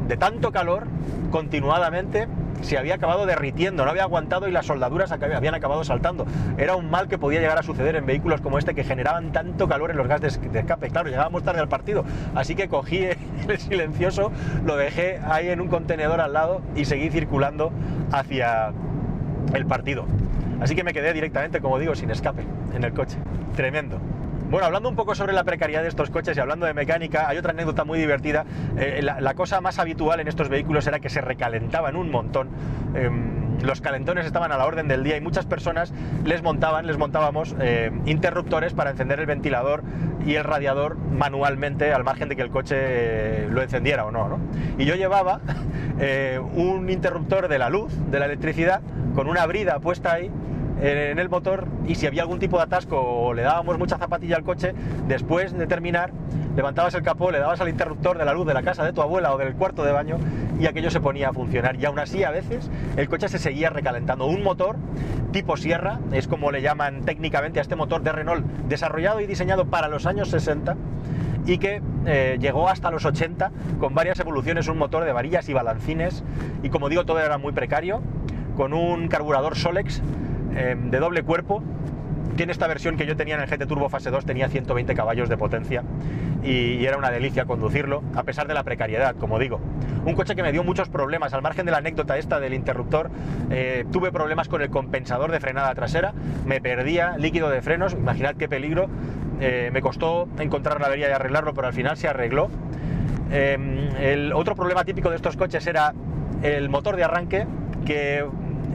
De 0.09 0.17
tanto 0.17 0.53
calor, 0.53 0.87
continuadamente, 1.31 2.29
se 2.63 2.79
había 2.79 2.95
acabado 2.95 3.27
derritiendo, 3.27 3.85
no 3.85 3.91
había 3.91 4.05
aguantado 4.05 4.49
y 4.49 4.53
las 4.53 4.67
soldaduras 4.67 5.13
habían 5.13 5.55
acabado 5.55 5.85
saltando. 5.85 6.27
Era 6.57 6.77
un 6.77 6.91
mal 6.91 7.09
que 7.09 7.19
podía 7.19 7.41
llegar 7.41 7.59
a 7.59 7.63
suceder 7.63 7.97
en 7.97 8.07
vehículos 8.07 8.41
como 8.41 8.59
este 8.59 8.75
que 8.75 8.85
generaban 8.85 9.33
tanto 9.33 9.69
calor 9.69 9.91
en 9.91 9.97
los 9.97 10.09
gases 10.09 10.41
de 10.53 10.59
escape. 10.59 10.89
Claro, 10.89 11.09
llegábamos 11.09 11.43
tarde 11.43 11.61
al 11.61 11.69
partido, 11.69 12.05
así 12.35 12.55
que 12.55 12.69
cogí 12.69 13.05
el 13.05 13.59
silencioso, 13.59 14.33
lo 14.65 14.77
dejé 14.77 15.21
ahí 15.25 15.49
en 15.49 15.61
un 15.61 15.69
contenedor 15.69 16.21
al 16.21 16.33
lado 16.33 16.63
y 16.75 16.85
seguí 16.85 17.11
circulando 17.11 17.73
hacia 18.13 18.73
el 19.55 19.67
partido. 19.67 20.07
Así 20.61 20.77
que 20.77 20.85
me 20.85 20.93
quedé 20.93 21.13
directamente, 21.13 21.61
como 21.61 21.79
digo, 21.79 21.95
sin 21.95 22.11
escape 22.11 22.45
en 22.75 22.85
el 22.85 22.93
coche. 22.93 23.19
Tremendo. 23.57 23.99
Bueno, 24.53 24.67
hablando 24.67 24.91
un 24.91 24.97
poco 24.97 25.15
sobre 25.15 25.33
la 25.33 25.45
precariedad 25.45 25.81
de 25.81 25.89
estos 25.89 26.11
coches 26.11 26.37
y 26.37 26.41
hablando 26.41 26.67
de 26.67 26.75
mecánica, 26.75 27.27
hay 27.27 27.39
otra 27.39 27.53
anécdota 27.53 27.85
muy 27.85 27.99
divertida. 27.99 28.45
Eh, 28.77 29.01
la, 29.01 29.35
cosa 29.35 29.63
más 29.63 29.79
habitual 29.79 30.21
en 30.21 30.29
estos 30.29 30.51
vehículos 30.51 30.87
era 30.87 31.01
que 31.01 31.09
se 31.09 31.23
recalentaban 31.23 31.97
un 31.97 32.11
montón. 32.11 32.51
Em, 32.95 33.63
los 33.63 33.81
calentones 33.81 34.27
estaban 34.27 34.53
a 34.53 34.59
la 34.59 34.67
orden 34.67 34.89
del 34.89 35.05
día 35.05 35.17
y 35.17 35.23
muchas 35.23 35.47
personas 35.47 35.95
les 36.27 36.43
montaban, 36.43 36.87
les 36.87 36.99
montábamos 36.99 37.57
eh, 37.61 37.91
interruptores 38.05 38.75
para 38.75 38.91
encender 38.91 39.21
el 39.21 39.27
ventilador 39.27 39.85
y 40.27 40.35
el 40.35 40.45
radiador 40.45 40.99
manualmente 40.99 41.91
al 41.95 42.05
margen 42.05 42.29
de 42.29 42.37
que 42.37 42.43
el 42.43 42.51
coche 42.51 42.77
eh, 42.77 43.49
lo 43.51 43.63
encendiera 43.63 44.05
o 44.05 44.11
no, 44.11 44.29
no. 44.29 44.39
Y 44.77 44.85
yo 44.85 44.97
llevaba 44.97 45.41
un 46.53 46.91
interruptor 46.91 47.49
de 47.49 47.59
la 47.59 47.71
luz, 47.71 47.91
de 48.11 48.19
la 48.19 48.27
electricidad, 48.27 48.83
con 49.15 49.29
una 49.29 49.47
brida 49.47 49.79
puesta 49.79 50.13
ahí 50.13 50.31
en 50.81 51.19
el 51.19 51.29
motor 51.29 51.67
y 51.87 51.95
si 51.95 52.07
había 52.07 52.23
algún 52.23 52.39
tipo 52.39 52.57
de 52.57 52.65
atasco 52.65 53.01
o 53.01 53.35
le 53.35 53.43
dábamos 53.43 53.79
mucha 53.79 53.99
zapatilla 53.99 54.37
al 54.37 54.43
coche, 54.43 54.75
después 55.07 55.53
de 55.53 55.67
terminar, 55.67 56.13
levantabas 56.57 56.95
el 56.95 57.03
capó, 57.03 57.31
le 57.31 57.39
dabas 57.39 57.61
al 57.61 57.69
interruptor 57.69 58.19
de 58.19 58.25
la 58.25 58.33
luz 58.33 58.47
de 58.47 58.55
la 58.55 58.63
casa 58.63 58.85
de 58.85 58.93
tu 58.93 59.03
abuela 59.03 59.35
o 59.35 59.39
del 59.39 59.55
cuarto 59.55 59.85
de 59.85 59.93
baño 59.93 60.19
y 60.59 60.67
aquello 60.67 60.91
se 60.91 61.01
ponía 61.01 61.29
a 61.29 61.33
funcionar. 61.33 61.77
Y 61.77 61.85
aún 61.85 61.99
así, 61.99 62.25
a 62.25 62.31
veces, 62.31 62.71
el 62.97 63.09
coche 63.09 63.29
se 63.29 63.39
seguía 63.39 63.71
recalentando. 63.71 64.27
Un 64.27 64.43
motor 64.43 64.77
tipo 65.33 65.57
Sierra, 65.57 65.99
es 66.13 66.29
como 66.29 66.51
le 66.51 66.63
llaman 66.63 67.03
técnicamente 67.03 67.59
a 67.59 67.63
este 67.63 67.75
motor 67.75 68.03
de 68.03 68.13
Renault, 68.13 68.45
desarrollado 68.69 69.21
y 69.21 69.27
diseñado 69.27 69.67
para 69.67 69.89
los 69.89 70.07
años 70.07 70.29
60 70.29 70.77
y 71.47 71.59
que 71.59 71.83
eh, 72.07 72.37
llegó 72.41 72.69
hasta 72.69 72.91
los 72.91 73.05
80 73.05 73.51
con 73.81 73.95
varias 73.95 74.21
evoluciones, 74.21 74.69
un 74.69 74.79
motor 74.79 75.05
de 75.05 75.13
varillas 75.13 75.49
y 75.49 75.53
balancines 75.53 76.23
y 76.63 76.69
como 76.69 76.89
digo 76.89 77.05
todo 77.05 77.19
era 77.19 77.39
muy 77.39 77.53
precario, 77.53 78.03
con 78.57 78.75
un 78.75 79.09
carburador 79.09 79.57
Solex 79.57 80.03
Em, 80.57 80.91
de 80.91 80.99
doble 80.99 81.23
cuerpo. 81.23 81.63
Tiene 82.37 82.53
esta 82.53 82.67
versión 82.67 82.97
que 82.97 83.07
yo 83.07 83.15
tenía 83.17 83.35
en 83.35 83.43
el 83.43 83.49
GT 83.49 83.67
Turbo 83.67 83.89
Fase 83.89 84.11
2, 84.11 84.25
tenía 84.25 84.49
120 84.49 84.95
caballos 84.95 85.29
de 85.29 85.37
potencia 85.37 85.83
y, 86.43 86.85
era 86.85 86.97
una 86.97 87.11
delicia 87.11 87.45
conducirlo, 87.45 88.03
a 88.15 88.23
pesar 88.23 88.49
de 88.49 88.55
la 88.55 88.65
precariedad, 88.65 89.15
como 89.17 89.39
digo. 89.39 89.61
Un 90.07 90.15
coche 90.15 90.35
que 90.35 90.43
me 90.43 90.51
dio 90.51 90.65
muchos 90.65 90.89
problemas, 90.89 91.35
al 91.35 91.43
margen 91.43 91.67
de 91.67 91.73
la 91.73 91.79
anécdota 91.79 92.17
esta 92.17 92.41
del 92.41 92.55
interruptor, 92.55 93.11
eh, 93.51 93.85
tuve 93.93 94.13
problemas 94.13 94.49
con 94.49 94.63
el 94.63 94.71
compensador 94.71 95.31
de 95.31 95.41
frenada 95.41 95.75
trasera, 95.75 96.15
me 96.47 96.61
perdía 96.61 97.17
líquido 97.19 97.51
de 97.51 97.61
frenos, 97.61 97.93
imaginad 97.93 98.35
qué 98.37 98.49
peligro, 98.49 98.89
eh, 99.41 99.71
me 99.73 99.83
costó 99.83 100.27
encontrar 100.39 100.81
la 100.81 100.87
avería 100.87 101.11
y 101.11 101.13
arreglarlo, 101.13 101.53
pero 101.53 101.67
al 101.67 101.75
final 101.75 101.99
se 101.99 102.09
arregló. 102.09 102.49
Em, 103.31 103.95
el 104.01 104.33
otro 104.33 104.55
problema 104.57 104.85
típico 104.85 105.11
de 105.11 105.17
estos 105.17 105.37
coches 105.37 105.67
era 105.67 105.93
el 106.43 106.71
motor 106.71 106.97
de 106.97 107.05
arranque, 107.05 107.47
que 107.85 108.25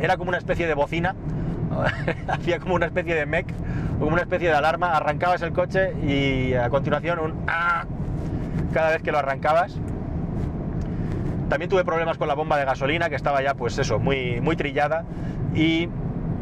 era 0.01 0.17
como 0.17 0.30
una 0.30 0.38
especie 0.38 0.67
de 0.67 0.73
bocina, 0.73 1.15
hacía 2.27 2.60
como 2.60 2.75
una 2.75 2.86
especie 2.88 3.15
de 3.15 3.25
mech, 3.25 3.47
como 3.99 4.13
una 4.13 4.21
especie 4.21 4.49
de 4.49 4.56
alarma, 4.56 4.95
arrancabas 4.95 5.41
el 5.41 5.51
coche 5.51 5.93
y 6.03 6.53
a 6.53 6.69
continuación 6.69 7.19
un 7.19 7.34
ah 7.47 7.86
cada 8.73 8.91
vez 8.91 9.01
que 9.01 9.12
lo 9.12 9.19
arrancabas. 9.19 9.80
También 11.49 11.69
tuve 11.69 11.86
problemas 11.86 12.17
con 12.17 12.27
la 12.27 12.34
bomba 12.34 12.58
de 12.58 12.65
gasolina 12.65 13.10
que 13.10 13.15
estaba 13.15 13.41
ya 13.41 13.53
pues 13.53 13.77
eso, 13.77 13.99
muy, 13.99 14.41
muy 14.41 14.56
trillada 14.56 15.06
y 15.56 15.89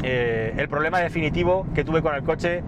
eh, 0.02 0.52
el 0.56 0.68
problema 0.68 0.98
definitivo 0.98 1.66
que 1.74 1.84
tuve 1.84 2.02
con 2.02 2.14
el 2.14 2.22
coche 2.22 2.62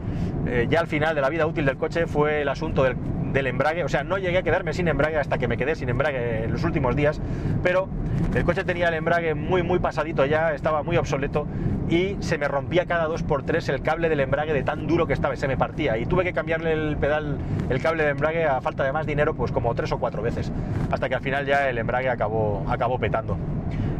eh, 0.47 0.67
ya 0.71 0.81
al 0.81 0.87
final 0.87 1.15
de 1.15 1.21
la 1.21 1.29
vida 1.29 1.47
útil 1.47 1.67
del 1.67 1.77
coche 1.77 2.07
fue 2.07 2.43
el 2.43 2.49
asunto 2.49 2.85
del 2.85 2.97
del 3.33 3.47
embrague, 3.47 3.85
o 3.85 3.89
sea, 3.89 4.05
no 4.05 4.19
llegué 4.19 4.39
a 4.39 4.43
quedarme 4.43 4.73
sin 4.73 4.89
embrague 4.89 5.17
hasta 5.17 5.39
que 5.39 5.49
me 5.49 5.57
quedé 5.57 5.75
sin 5.75 5.89
embrague 5.89 6.45
en 6.45 6.53
los 6.53 6.65
últimos 6.65 6.97
días, 6.97 7.21
pero 7.63 7.89
el 8.35 8.45
coche 8.45 8.65
tenía 8.65 8.89
el 8.89 8.95
embrague 8.95 9.35
muy 9.35 9.63
muy 9.63 9.79
pasadito 9.79 10.25
ya, 10.25 10.55
estaba 10.55 10.83
muy 10.83 10.97
obsoleto 10.97 11.47
y 11.89 12.17
se 12.21 12.39
me 12.39 12.49
rompía 12.49 12.87
cada 12.87 13.05
dos 13.05 13.23
por 13.23 13.45
tres 13.45 13.69
el 13.69 13.83
cable 13.83 14.09
del 14.09 14.21
embrague 14.21 14.53
de 14.53 14.63
tan 14.63 14.87
duro 14.87 15.07
que 15.07 15.13
estaba, 15.13 15.37
se 15.37 15.49
me 15.49 15.57
partía 15.57 15.97
y 15.99 16.07
tuve 16.07 16.25
que 16.25 16.33
cambiarle 16.33 16.73
el 16.73 16.97
pedal, 16.97 17.39
el 17.71 17.81
cable 17.81 18.05
de 18.05 18.11
embrague 18.11 18.45
a 18.45 18.61
falta 18.61 18.85
de 18.85 18.93
más 18.93 19.07
dinero 19.07 19.35
pues 19.35 19.53
como 19.53 19.75
tres 19.75 19.93
o 19.93 19.99
cuatro 19.99 20.23
veces, 20.23 20.53
hasta 20.91 21.09
que 21.09 21.15
al 21.15 21.23
final 21.23 21.47
ya 21.47 21.69
el 21.69 21.79
embrague 21.79 22.09
acabó, 22.09 22.65
acabó 22.69 22.99
petando. 22.99 23.37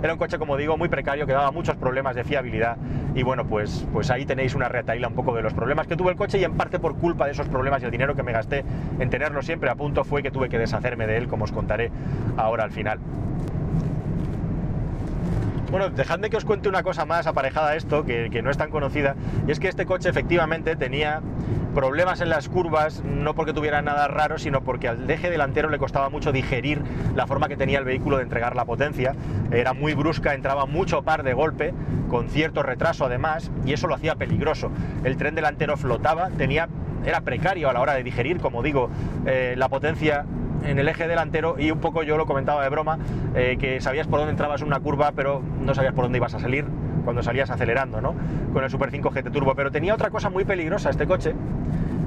Era 0.01 0.13
un 0.13 0.19
coche, 0.19 0.39
como 0.39 0.57
digo, 0.57 0.77
muy 0.77 0.89
precario, 0.89 1.27
que 1.27 1.33
daba 1.33 1.51
muchos 1.51 1.77
problemas 1.77 2.15
de 2.15 2.23
fiabilidad 2.23 2.77
y 3.17 3.25
bueno, 3.25 3.45
pues, 3.45 3.85
pues 3.93 4.11
ahí 4.11 4.25
tenéis 4.25 4.55
una 4.55 4.69
retaíla 4.69 5.09
un 5.09 5.15
poco 5.15 5.35
de 5.35 5.43
los 5.43 5.53
problemas 5.53 5.89
que 5.89 5.97
tuvo 5.97 6.11
el 6.11 6.17
coche 6.17 6.39
y 6.39 6.45
en 6.45 6.53
parte 6.53 6.79
por 6.79 6.97
culpa 6.97 7.27
de 7.27 7.33
esos 7.33 7.49
problemas 7.49 7.83
y 7.83 7.87
el 7.87 7.91
dinero 7.91 8.15
que 8.15 8.23
me 8.23 8.31
gasté 8.31 8.65
en 9.01 9.11
tenerlo 9.11 9.43
siempre 9.43 9.71
a 9.71 9.75
punto 9.75 10.05
fue 10.05 10.23
que 10.23 10.31
tuve 10.31 10.49
que 10.49 10.59
deshacerme 10.59 11.09
de 11.09 11.17
él, 11.17 11.27
como 11.27 11.45
os 11.45 11.53
contaré 11.53 11.91
ahora 12.37 12.63
al 12.63 12.71
final. 12.71 13.01
Bueno, 15.71 15.91
dejadme 15.91 16.31
que 16.31 16.39
os 16.39 16.47
cuente 16.47 16.69
una 16.69 16.83
cosa 16.83 17.05
más 17.05 17.27
aparejada 17.27 17.71
a 17.71 17.77
esto, 17.77 18.05
que, 18.05 18.31
que, 18.31 18.41
no 18.41 18.51
es 18.51 18.57
tan 18.57 18.71
conocida, 18.71 19.17
y 19.47 19.51
es 19.51 19.61
que 19.61 19.69
este 19.69 19.85
coche 19.85 20.09
efectivamente 20.09 20.77
tenía 20.77 21.21
problemas 21.75 22.23
en 22.23 22.31
las 22.31 22.49
curvas, 22.49 23.03
no 23.05 23.35
porque 23.35 23.53
tuviera 23.53 23.83
nada 23.83 24.09
raro, 24.09 24.39
sino 24.39 24.63
porque 24.63 24.89
al 24.89 25.09
eje 25.11 25.29
delantero 25.29 25.69
le 25.69 25.77
costaba 25.77 26.09
mucho 26.09 26.33
digerir 26.33 26.81
la 27.15 27.27
forma 27.27 27.49
que 27.49 27.57
tenía 27.57 27.79
el 27.79 27.85
vehículo 27.85 28.17
de 28.17 28.23
entregar 28.23 28.57
la 28.57 28.65
potencia. 28.65 29.15
Era 29.53 29.75
muy 29.75 29.93
brusca, 29.93 30.33
entraba 30.33 30.65
mucho 30.65 31.03
par 31.03 31.23
de 31.23 31.35
golpe, 31.35 31.75
con 32.09 32.31
cierto 32.31 32.63
retraso 32.63 33.05
además, 33.05 33.51
y 33.67 33.75
eso 33.75 33.89
lo 33.89 33.95
hacía 33.95 34.15
peligroso. 34.15 34.71
El 35.05 35.19
tren 35.19 35.35
delantero 35.35 35.77
flotaba, 35.77 36.31
tenía, 36.31 36.69
era 37.05 37.21
precario 37.21 37.69
a 37.69 37.75
la 37.75 37.81
hora 37.81 37.93
de 37.93 38.05
digerir, 38.05 38.39
como 38.39 38.63
digo, 38.63 38.89
eh, 39.27 39.55
la 39.57 39.69
potencia 39.69 40.25
en 40.65 40.79
el 40.79 40.89
eje 40.89 41.09
delantero 41.09 41.57
y 41.59 41.71
un 41.71 41.79
poco 41.79 42.03
yo 42.03 42.17
lo 42.17 42.27
comentaba 42.27 42.63
de 42.63 42.69
broma, 42.69 42.99
eh, 43.35 43.57
que 43.59 43.81
sabías 43.81 44.07
por 44.07 44.19
dónde 44.19 44.33
entrabas 44.33 44.61
en 44.61 44.67
una 44.67 44.81
curva, 44.81 45.13
pero 45.15 45.43
no 45.61 45.75
sabías 45.75 45.95
por 45.95 46.05
dónde 46.05 46.19
ibas 46.19 46.35
a 46.35 46.41
salir 46.41 46.65
cuando 47.05 47.23
salías 47.23 47.51
acelerando, 47.51 48.01
¿no? 48.01 48.15
Con 48.53 48.65
el 48.65 48.71
Super 48.71 48.91
5 48.91 49.11
GT 49.11 49.31
Turbo. 49.31 49.55
Pero 49.55 49.71
tenía 49.71 49.95
otra 49.95 50.11
cosa 50.11 50.29
muy 50.29 50.45
peligrosa 50.45 50.91
este 50.91 51.07
coche, 51.07 51.35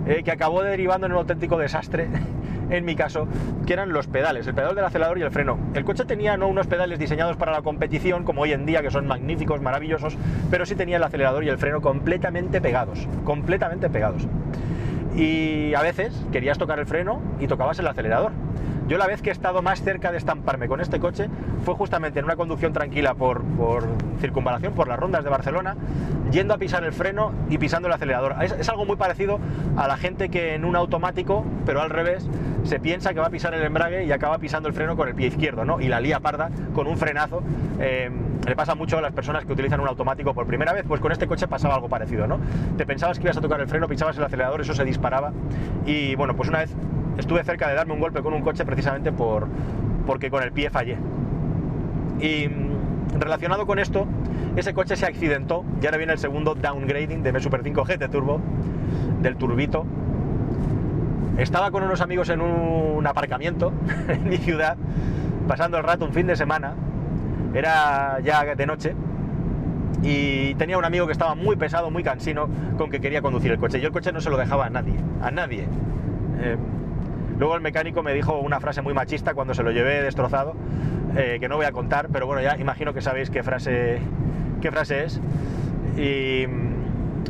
eh, 0.07 0.21
que 0.23 0.31
acabó 0.31 0.61
derivando 0.61 1.07
en 1.07 1.13
un 1.13 1.19
auténtico 1.19 1.57
desastre, 1.57 2.07
en 2.69 2.85
mi 2.85 2.95
caso, 2.95 3.27
que 3.65 3.73
eran 3.73 3.93
los 3.93 4.07
pedales, 4.07 4.45
el 4.47 4.53
pedal 4.53 4.75
del 4.75 4.85
acelerador 4.85 5.17
y 5.17 5.23
el 5.23 5.31
freno. 5.31 5.57
El 5.73 5.85
coche 5.85 6.05
tenía 6.05 6.37
no 6.37 6.47
unos 6.47 6.67
pedales 6.67 6.99
diseñados 6.99 7.35
para 7.35 7.51
la 7.51 7.61
competición, 7.61 8.23
como 8.23 8.41
hoy 8.41 8.53
en 8.53 8.65
día, 8.65 8.81
que 8.81 8.91
son 8.91 9.07
magníficos, 9.07 9.61
maravillosos, 9.61 10.17
pero 10.49 10.65
sí 10.65 10.75
tenía 10.75 10.97
el 10.97 11.03
acelerador 11.03 11.43
y 11.43 11.49
el 11.49 11.57
freno 11.57 11.81
completamente 11.81 12.61
pegados, 12.61 13.07
completamente 13.23 13.89
pegados. 13.89 14.27
Y 15.15 15.73
a 15.73 15.81
veces 15.81 16.13
querías 16.31 16.57
tocar 16.57 16.79
el 16.79 16.85
freno 16.85 17.21
y 17.39 17.47
tocabas 17.47 17.79
el 17.79 17.87
acelerador. 17.87 18.31
Yo 18.87 18.97
la 18.97 19.07
vez 19.07 19.21
que 19.21 19.29
he 19.29 19.33
estado 19.33 19.61
más 19.61 19.81
cerca 19.81 20.11
de 20.11 20.17
estamparme 20.17 20.67
con 20.67 20.81
este 20.81 20.99
coche 20.99 21.29
fue 21.63 21.75
justamente 21.75 22.19
en 22.19 22.25
una 22.25 22.35
conducción 22.35 22.73
tranquila 22.73 23.13
por, 23.13 23.41
por 23.43 23.87
circunvalación, 24.19 24.73
por 24.73 24.87
las 24.87 24.99
rondas 24.99 25.23
de 25.23 25.29
Barcelona, 25.29 25.75
yendo 26.31 26.53
a 26.53 26.57
pisar 26.57 26.83
el 26.83 26.93
freno 26.93 27.31
y 27.49 27.57
pisando 27.57 27.87
el 27.87 27.93
acelerador. 27.93 28.35
Es, 28.41 28.69
algo 28.69 28.85
muy 28.85 28.95
parecido 28.95 29.39
a 29.77 29.87
la 29.87 29.97
gente 29.97 30.29
que 30.29 30.55
en 30.55 30.65
un 30.65 30.75
automático, 30.75 31.45
pero 31.65 31.81
al 31.81 31.89
revés, 31.89 32.27
se 32.63 32.79
piensa 32.79 33.13
que 33.13 33.19
va 33.19 33.27
a 33.27 33.29
pisar 33.29 33.53
el 33.53 33.63
embrague 33.63 34.05
y 34.05 34.11
acaba 34.11 34.37
pisando 34.37 34.67
el 34.67 34.73
freno 34.73 34.95
con 34.95 35.07
el 35.07 35.15
pie 35.15 35.27
izquierdo, 35.27 35.65
¿no? 35.65 35.81
Y 35.81 35.87
la 35.87 35.99
lía 35.99 36.19
parda 36.19 36.49
con 36.73 36.87
un 36.87 36.97
frenazo. 36.97 37.43
Eh, 37.79 38.09
le 38.45 38.55
pasa 38.55 38.75
mucho 38.75 38.97
a 38.97 39.01
las 39.01 39.13
personas 39.13 39.45
que 39.45 39.53
utilizan 39.53 39.79
un 39.79 39.87
automático 39.87 40.33
por 40.33 40.47
primera 40.47 40.73
vez, 40.73 40.83
pues 40.87 40.99
con 40.99 41.11
este 41.11 41.27
coche 41.27 41.47
pasaba 41.47 41.75
algo 41.75 41.89
parecido, 41.89 42.27
¿no? 42.27 42.39
Te 42.77 42.85
pensabas 42.85 43.19
que 43.19 43.25
ibas 43.25 43.37
a 43.37 43.41
tocar 43.41 43.59
el 43.61 43.67
freno, 43.67 43.87
pisabas 43.87 44.17
el 44.17 44.23
acelerador, 44.23 44.61
eso 44.61 44.73
se 44.73 44.83
disparaba. 44.83 45.31
Y 45.85 46.15
bueno, 46.15 46.35
pues 46.35 46.49
una 46.49 46.59
vez 46.59 46.73
estuve 47.17 47.43
cerca 47.43 47.67
de 47.67 47.75
darme 47.75 47.93
un 47.93 47.99
golpe 47.99 48.21
con 48.21 48.33
un 48.33 48.41
coche 48.41 48.65
precisamente 48.65 49.11
por, 49.11 49.47
porque 50.05 50.29
con 50.29 50.43
el 50.43 50.51
pie 50.51 50.69
fallé. 50.69 50.97
Y 52.19 52.47
mm, 52.47 53.19
relacionado 53.19 53.65
con 53.65 53.79
esto, 53.79 54.07
ese 54.55 54.73
coche 54.73 54.95
se 54.95 55.05
accidentó 55.05 55.63
y 55.81 55.85
ahora 55.85 55.97
viene 55.97 56.13
el 56.13 56.19
segundo 56.19 56.55
downgrading 56.55 57.23
de 57.23 57.33
mi 57.33 57.39
Super 57.39 57.61
5 57.63 57.83
GT 57.83 58.09
Turbo, 58.09 58.39
del 59.21 59.35
turbito. 59.35 59.85
Estaba 61.37 61.71
con 61.71 61.83
unos 61.83 62.01
amigos 62.01 62.29
en 62.29 62.41
un 62.41 63.05
aparcamiento 63.07 63.71
en 64.07 64.29
mi 64.29 64.37
ciudad, 64.37 64.77
pasando 65.47 65.77
el 65.77 65.83
rato 65.83 66.05
un 66.05 66.13
fin 66.13 66.27
de 66.27 66.35
semana, 66.35 66.73
era 67.53 68.19
ya 68.21 68.55
de 68.55 68.65
noche, 68.65 68.95
y 70.03 70.55
tenía 70.55 70.77
un 70.77 70.85
amigo 70.85 71.05
que 71.05 71.11
estaba 71.11 71.35
muy 71.35 71.55
pesado, 71.55 71.91
muy 71.91 72.03
cansino, 72.03 72.49
con 72.77 72.89
que 72.89 72.99
quería 72.99 73.21
conducir 73.21 73.51
el 73.51 73.59
coche. 73.59 73.79
Yo 73.79 73.87
el 73.87 73.93
coche 73.93 74.11
no 74.11 74.21
se 74.21 74.29
lo 74.29 74.37
dejaba 74.37 74.65
a 74.65 74.69
nadie, 74.69 74.95
a 75.21 75.31
nadie. 75.31 75.67
Eh, 76.39 76.57
luego 77.41 77.55
el 77.55 77.61
mecánico 77.61 78.03
me 78.03 78.13
dijo 78.13 78.37
una 78.37 78.59
frase 78.59 78.83
muy 78.83 78.93
machista 78.93 79.33
cuando 79.33 79.55
se 79.55 79.63
lo 79.63 79.71
llevé 79.71 80.03
destrozado, 80.03 80.53
eh, 81.17 81.37
que 81.39 81.49
no 81.49 81.55
voy 81.55 81.65
a 81.65 81.71
contar, 81.71 82.09
pero 82.13 82.27
bueno, 82.27 82.39
ya 82.43 82.55
imagino 82.55 82.93
que 82.93 83.01
sabéis 83.01 83.31
qué 83.31 83.41
frase, 83.41 83.97
qué 84.61 84.71
frase 84.71 85.05
es. 85.05 85.19
Y, 85.97 86.45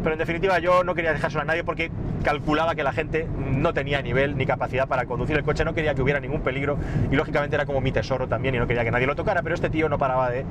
pero 0.03 0.11
en 0.11 0.19
definitiva 0.19 0.59
yo 0.59 0.83
no 0.83 0.95
quería 0.95 1.13
dejárselo 1.13 1.43
a 1.43 1.45
nadie 1.45 1.63
porque 1.63 1.91
calculaba 2.25 2.75
que 2.75 2.83
la 2.83 2.91
gente 2.91 3.25
no 3.39 3.73
tenía 3.73 4.01
nivel 4.01 4.35
ni 4.35 4.45
capacidad 4.45 4.85
para 4.85 5.05
conducir 5.05 5.37
el 5.37 5.43
coche, 5.43 5.63
no 5.63 5.73
quería 5.73 5.95
que 5.95 6.01
hubiera 6.01 6.19
ningún 6.19 6.41
peligro 6.41 6.77
y 7.09 7.15
lógicamente 7.15 7.55
era 7.55 7.65
como 7.65 7.79
mi 7.79 7.93
tesoro 7.93 8.27
también 8.27 8.53
y 8.53 8.59
no 8.59 8.67
quería 8.67 8.83
que 8.83 8.91
nadie 8.91 9.07
lo 9.07 9.15
tocara, 9.15 9.41
pero 9.43 9.55
este 9.55 9.69
tío 9.69 9.87
no 9.87 9.97
paraba 9.97 10.29
de 10.29 10.43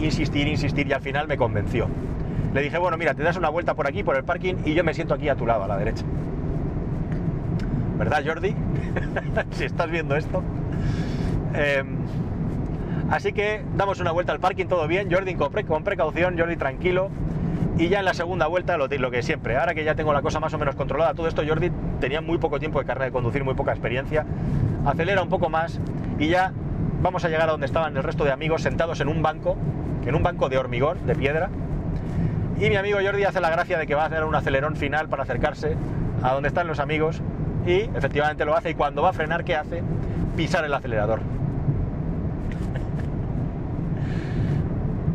insistir, 0.00 0.48
insistir 0.48 0.88
y 0.88 0.92
al 0.92 1.00
final 1.00 1.28
me 1.28 1.36
convenció. 1.36 1.86
Le 2.52 2.60
dije, 2.60 2.76
bueno, 2.78 2.96
mira, 2.96 3.14
te 3.14 3.22
das 3.22 3.36
una 3.36 3.50
vuelta 3.50 3.74
por 3.74 3.86
aquí, 3.86 4.02
por 4.02 4.16
el 4.16 4.24
parking 4.24 4.56
y 4.64 4.74
yo 4.74 4.82
me 4.82 4.94
siento 4.94 5.14
aquí 5.14 5.28
a 5.28 5.36
tu 5.36 5.46
lado, 5.46 5.62
a 5.62 5.68
la 5.68 5.76
derecha. 5.76 6.04
¿Verdad, 7.98 8.22
Jordi? 8.26 8.54
si 9.52 9.64
estás 9.64 9.90
viendo 9.90 10.16
esto. 10.16 10.42
Eh, 11.54 11.82
así 13.10 13.32
que 13.32 13.64
damos 13.76 14.00
una 14.00 14.12
vuelta 14.12 14.32
al 14.32 14.40
parking, 14.40 14.66
todo 14.66 14.86
bien. 14.86 15.10
Jordi 15.10 15.34
con, 15.34 15.52
con 15.52 15.84
precaución, 15.84 16.38
Jordi 16.38 16.56
tranquilo. 16.56 17.10
Y 17.78 17.88
ya 17.88 17.98
en 17.98 18.06
la 18.06 18.14
segunda 18.14 18.46
vuelta, 18.46 18.76
lo, 18.78 18.88
lo, 18.88 19.10
que 19.10 19.22
siempre, 19.22 19.56
ahora 19.56 19.74
que 19.74 19.84
ya 19.84 19.94
tengo 19.94 20.12
la 20.12 20.22
cosa 20.22 20.40
más 20.40 20.52
o 20.54 20.58
menos 20.58 20.74
controlada, 20.74 21.12
todo 21.12 21.28
esto 21.28 21.42
Jordi 21.46 21.70
tenía 22.00 22.22
muy 22.22 22.38
poco 22.38 22.58
tiempo 22.58 22.78
de 22.78 22.86
carrera 22.86 23.06
de 23.06 23.12
conducir, 23.12 23.44
muy 23.44 23.54
poca 23.54 23.72
experiencia, 23.72 24.24
acelera 24.86 25.22
un 25.22 25.28
poco 25.28 25.50
más 25.50 25.78
y 26.18 26.28
ya 26.28 26.52
vamos 27.02 27.26
a 27.26 27.28
llegar 27.28 27.48
a 27.48 27.52
donde 27.52 27.66
estaban 27.66 27.94
el 27.94 28.02
resto 28.02 28.24
de 28.24 28.32
amigos 28.32 28.62
sentados 28.62 29.00
en 29.00 29.08
un 29.08 29.22
banco, 29.22 29.58
en 30.06 30.14
un 30.14 30.22
banco 30.22 30.48
de 30.48 30.56
hormigón, 30.56 31.06
de 31.06 31.14
piedra, 31.14 31.50
y 32.58 32.70
mi 32.70 32.76
amigo 32.76 32.98
Jordi 33.04 33.24
hace 33.24 33.42
la 33.42 33.50
gracia 33.50 33.76
de 33.76 33.86
que 33.86 33.94
va 33.94 34.04
a 34.04 34.06
hacer 34.06 34.24
un 34.24 34.34
acelerón 34.34 34.76
final 34.76 35.10
para 35.10 35.24
acercarse 35.24 35.76
a 36.22 36.32
donde 36.32 36.48
están 36.48 36.66
los 36.66 36.80
amigos 36.80 37.20
y 37.66 37.90
efectivamente 37.94 38.44
lo 38.44 38.56
hace 38.56 38.70
y 38.70 38.74
cuando 38.74 39.02
va 39.02 39.10
a 39.10 39.12
frenar, 39.12 39.44
¿qué 39.44 39.56
hace? 39.56 39.82
Pisar 40.36 40.64
el 40.64 40.72
acelerador. 40.72 41.20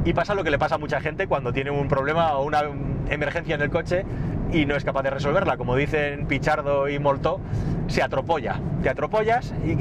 y 0.03 0.13
pasa 0.13 0.33
lo 0.35 0.43
que 0.43 0.51
le 0.51 0.59
pasa 0.59 0.75
a 0.75 0.77
mucha 0.77 0.99
gente 0.99 1.27
cuando 1.27 1.53
tiene 1.53 1.71
un 1.71 1.87
problema 1.87 2.33
o 2.33 2.43
una 2.43 2.63
emergencia 3.09 3.55
en 3.55 3.61
el 3.61 3.69
coche 3.69 4.03
y 4.51 4.65
no 4.65 4.75
es 4.75 4.83
capaz 4.83 5.03
de 5.03 5.11
resolverla. 5.11 5.57
Como 5.57 5.75
dicen 5.75 6.25
Pichardo 6.27 6.89
y 6.89 6.99
Moltó, 6.99 7.39
se 7.87 8.01
atropolla. 8.01 8.59
Te 8.81 8.89
atropollas 8.89 9.53
y 9.65 9.77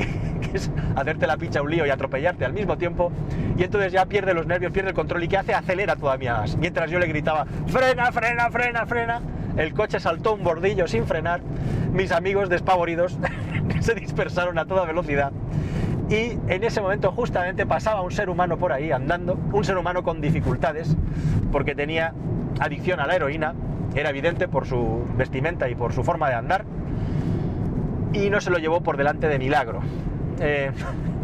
es 0.55 0.71
hacerte 0.95 1.27
la 1.27 1.37
picha 1.37 1.63
un 1.63 1.71
lío 1.71 1.87
y 1.87 1.91
atropellarte 1.91 2.45
al 2.45 2.53
mismo 2.53 2.77
tiempo. 2.77 3.11
Y 3.57 3.65
entonces 3.65 3.93
ya 3.93 4.07
pierde 4.07 4.35
los 4.35 4.47
nervios, 4.47 4.73
pierde 4.73 4.91
el 4.91 4.95
control 4.95 5.25
y 5.25 5.29
¿qué 5.29 5.39
hace? 5.39 5.55
Acelera 5.55 5.97
todavía 5.97 6.35
más. 6.35 6.57
Mientras 6.57 6.91
yo 6.91 6.99
le 6.99 7.07
gritaba, 7.07 7.47
frena, 7.67 8.13
frena, 8.13 8.51
frena, 8.51 8.87
frena. 8.87 9.21
El 9.57 9.75
coche 9.75 10.01
saltó 10.01 10.35
un 10.35 10.45
bordillo 10.45 10.87
sin 10.87 11.07
frenar. 11.07 11.41
Mis 11.93 12.13
amigos 12.13 12.49
despavoridos 12.49 13.19
se 13.81 13.95
dispersaron 13.95 14.59
a 14.59 14.67
toda 14.67 14.85
velocidad 14.85 15.33
y 16.11 16.37
en 16.49 16.65
ese 16.65 16.81
momento 16.81 17.13
justamente 17.13 17.65
pasaba 17.67 18.03
un 18.03 18.11
ser 18.11 18.29
humano 18.31 18.59
por 18.59 18.73
ahí 18.73 18.91
andando, 18.91 19.39
un 19.53 19.65
ser 19.65 19.79
humano 19.79 20.03
con 20.03 20.21
dificultades, 20.21 20.97
porque 21.53 21.77
tenía 21.77 22.13
adicción 22.59 22.99
a 22.99 23.07
la 23.07 23.15
heroína, 23.15 23.55
era 23.95 24.11
evidente 24.11 24.49
por 24.49 24.67
su 24.67 25.05
vestimenta 25.17 25.69
y 25.71 25.77
por 25.77 25.93
su 25.93 26.03
forma 26.03 26.29
de 26.29 26.35
andar, 26.35 26.65
y 28.13 28.29
no 28.29 28.41
se 28.41 28.51
lo 28.51 28.59
llevó 28.59 28.83
por 28.83 28.97
delante 28.97 29.29
de 29.29 29.39
milagro. 29.39 29.83
Eh, 30.41 30.73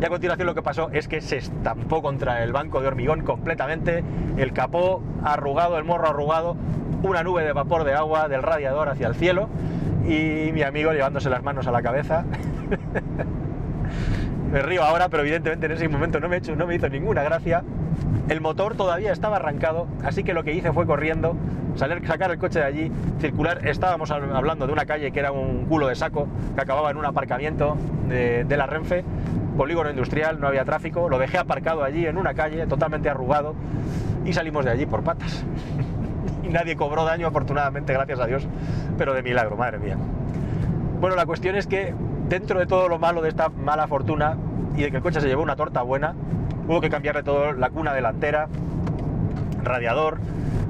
y 0.00 0.04
a 0.04 0.08
continuación 0.08 0.46
lo 0.46 0.54
que 0.54 0.62
pasó 0.62 0.88
es 0.92 1.08
que 1.08 1.20
se 1.20 1.36
estampó 1.36 2.00
contra 2.00 2.42
el 2.42 2.52
banco 2.52 2.80
de 2.80 2.88
hormigón 2.88 3.22
completamente, 3.22 4.02
el 4.38 4.54
capó 4.54 5.02
arrugado, 5.22 5.76
el 5.76 5.84
morro 5.84 6.08
arrugado, 6.08 6.56
una 7.02 7.22
nube 7.22 7.44
de 7.44 7.52
vapor 7.52 7.84
de 7.84 7.92
agua 7.92 8.28
del 8.28 8.42
radiador 8.42 8.88
hacia 8.88 9.08
el 9.08 9.14
cielo, 9.14 9.50
y 10.08 10.52
mi 10.52 10.62
amigo 10.62 10.92
llevándose 10.92 11.28
las 11.28 11.42
manos 11.42 11.66
a 11.66 11.70
la 11.70 11.82
cabeza. 11.82 12.24
me 14.52 14.62
río 14.62 14.82
ahora, 14.82 15.10
pero 15.10 15.22
evidentemente 15.22 15.66
en 15.66 15.72
ese 15.72 15.86
momento 15.88 16.18
no 16.18 16.30
me, 16.30 16.38
hecho, 16.38 16.56
no 16.56 16.66
me 16.66 16.76
hizo 16.76 16.88
ninguna 16.88 17.22
gracia. 17.22 17.62
El 18.28 18.40
motor 18.40 18.76
todavía 18.76 19.12
estaba 19.12 19.36
arrancado, 19.36 19.86
así 20.04 20.22
que 20.22 20.34
lo 20.34 20.44
que 20.44 20.54
hice 20.54 20.72
fue 20.72 20.86
corriendo, 20.86 21.36
salir, 21.74 22.06
sacar 22.06 22.30
el 22.30 22.38
coche 22.38 22.60
de 22.60 22.64
allí, 22.64 22.92
circular. 23.18 23.66
Estábamos 23.66 24.10
hablando 24.10 24.66
de 24.66 24.72
una 24.72 24.86
calle 24.86 25.10
que 25.10 25.18
era 25.18 25.32
un 25.32 25.66
culo 25.66 25.88
de 25.88 25.96
saco, 25.96 26.28
que 26.54 26.60
acababa 26.60 26.90
en 26.90 26.96
un 26.96 27.06
aparcamiento 27.06 27.76
de, 28.08 28.44
de 28.44 28.56
la 28.56 28.66
Renfe, 28.66 29.04
polígono 29.56 29.90
industrial, 29.90 30.40
no 30.40 30.46
había 30.46 30.64
tráfico. 30.64 31.08
Lo 31.08 31.18
dejé 31.18 31.38
aparcado 31.38 31.82
allí 31.82 32.06
en 32.06 32.16
una 32.16 32.34
calle, 32.34 32.66
totalmente 32.66 33.08
arrugado, 33.08 33.54
y 34.24 34.32
salimos 34.32 34.64
de 34.64 34.70
allí 34.70 34.86
por 34.86 35.02
patas. 35.02 35.44
y 36.44 36.48
nadie 36.48 36.76
cobró 36.76 37.04
daño, 37.04 37.26
afortunadamente, 37.26 37.92
gracias 37.92 38.20
a 38.20 38.26
Dios, 38.26 38.46
pero 38.96 39.12
de 39.12 39.22
milagro, 39.22 39.56
madre 39.56 39.78
mía. 39.78 39.96
Bueno, 41.00 41.16
la 41.16 41.26
cuestión 41.26 41.56
es 41.56 41.66
que 41.66 41.94
dentro 42.28 42.58
de 42.58 42.66
todo 42.66 42.88
lo 42.88 42.98
malo 42.98 43.22
de 43.22 43.28
esta 43.28 43.48
mala 43.48 43.88
fortuna 43.88 44.36
y 44.76 44.82
de 44.82 44.90
que 44.90 44.98
el 44.98 45.02
coche 45.02 45.20
se 45.20 45.26
llevó 45.26 45.42
una 45.42 45.56
torta 45.56 45.82
buena, 45.82 46.14
hubo 46.70 46.80
que 46.80 46.88
cambiarle 46.88 47.24
todo, 47.24 47.52
la 47.52 47.70
cuna 47.70 47.92
delantera, 47.92 48.46
radiador, 49.64 50.18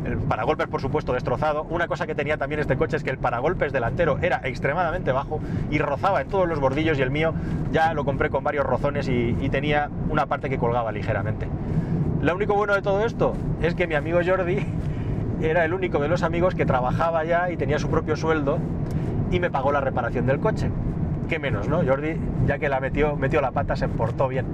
el 0.07 0.17
paragolpes 0.17 0.67
por 0.67 0.81
supuesto 0.81 1.13
destrozado. 1.13 1.67
Una 1.69 1.89
cosa 1.89 2.07
que 2.07 2.15
tenía 2.15 2.39
también 2.39 2.59
este 2.59 2.77
coche 2.77 2.97
es 2.97 3.05
que 3.05 3.11
el 3.11 3.19
paragolpes 3.19 3.71
delantero 3.71 4.19
era 4.23 4.41
extremadamente 4.45 5.13
bajo 5.13 5.41
y 5.71 5.77
rozaba 5.79 6.23
en 6.23 6.29
todos 6.29 6.49
los 6.49 6.59
bordillos 6.59 6.99
y 6.99 7.03
el 7.03 7.11
mío 7.11 7.35
ya 7.71 7.93
lo 7.93 8.07
compré 8.07 8.31
con 8.31 8.43
varios 8.43 8.65
rozones 8.65 9.09
y, 9.09 9.37
y 9.43 9.51
tenía 9.51 9.91
una 10.09 10.25
parte 10.25 10.49
que 10.49 10.57
colgaba 10.57 10.91
ligeramente. 10.91 11.47
Lo 12.23 12.35
único 12.35 12.55
bueno 12.55 12.75
de 12.75 12.81
todo 12.81 13.05
esto 13.05 13.35
es 13.61 13.75
que 13.75 13.87
mi 13.87 13.95
amigo 13.95 14.21
Jordi 14.25 14.67
era 15.43 15.67
el 15.67 15.75
único 15.75 15.99
de 15.99 16.09
los 16.09 16.23
amigos 16.23 16.55
que 16.55 16.65
trabajaba 16.65 17.25
ya 17.25 17.51
y 17.51 17.59
tenía 17.59 17.79
su 17.79 17.91
propio 17.91 18.17
sueldo 18.17 18.59
y 19.31 19.39
me 19.39 19.51
pagó 19.51 19.71
la 19.71 19.83
reparación 19.83 20.25
del 20.25 20.41
coche 20.41 20.71
qué 21.31 21.39
menos, 21.39 21.69
¿no? 21.69 21.85
Jordi, 21.87 22.17
ya 22.45 22.59
que 22.59 22.69
la 22.69 22.81
metió, 22.81 23.15
metió 23.15 23.41
la 23.41 23.53
pata, 23.53 23.77
se 23.77 23.87
portó 23.87 24.27
bien. 24.27 24.47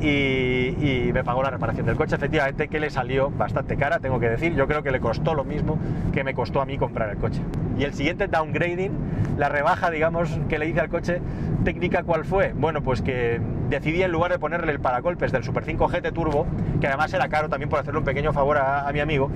Y, 0.00 1.10
me 1.12 1.24
pagó 1.24 1.42
la 1.42 1.50
reparación 1.50 1.86
del 1.86 1.96
coche, 1.96 2.14
efectivamente 2.14 2.68
que 2.68 2.80
le 2.80 2.88
salió 2.88 3.30
bastante 3.30 3.76
cara, 3.76 3.98
tengo 3.98 4.20
que 4.20 4.30
decir, 4.30 4.54
yo 4.54 4.66
creo 4.66 4.82
que 4.82 4.90
le 4.90 5.00
costó 5.00 5.34
lo 5.34 5.44
mismo 5.44 5.78
que 6.12 6.24
me 6.24 6.34
costó 6.34 6.60
a 6.60 6.66
mí 6.66 6.78
comprar 6.78 7.10
el 7.10 7.18
coche. 7.18 7.40
Y 7.78 7.84
el 7.84 7.92
siguiente 7.92 8.26
downgrading, 8.26 8.92
la 9.36 9.48
rebaja, 9.48 9.90
digamos, 9.90 10.38
que 10.48 10.58
le 10.58 10.68
hice 10.68 10.80
al 10.80 10.88
coche, 10.88 11.20
técnica 11.64 12.02
cuál 12.04 12.24
fue? 12.24 12.52
Bueno, 12.54 12.82
pues 12.82 13.02
que 13.02 13.40
decidí 13.68 14.02
en 14.02 14.12
lugar 14.12 14.32
de 14.32 14.38
ponerle 14.38 14.72
el 14.72 14.80
paragolpes 14.80 15.32
del 15.32 15.44
Super 15.44 15.64
5 15.64 15.88
GT 15.88 16.12
Turbo, 16.12 16.46
que 16.80 16.86
además 16.86 17.12
era 17.12 17.28
caro 17.28 17.48
también 17.48 17.68
por 17.68 17.78
hacerle 17.78 17.98
un 17.98 18.04
pequeño 18.04 18.32
favor 18.32 18.58
a, 18.58 18.90
mi 18.92 19.00
amigo, 19.00 19.30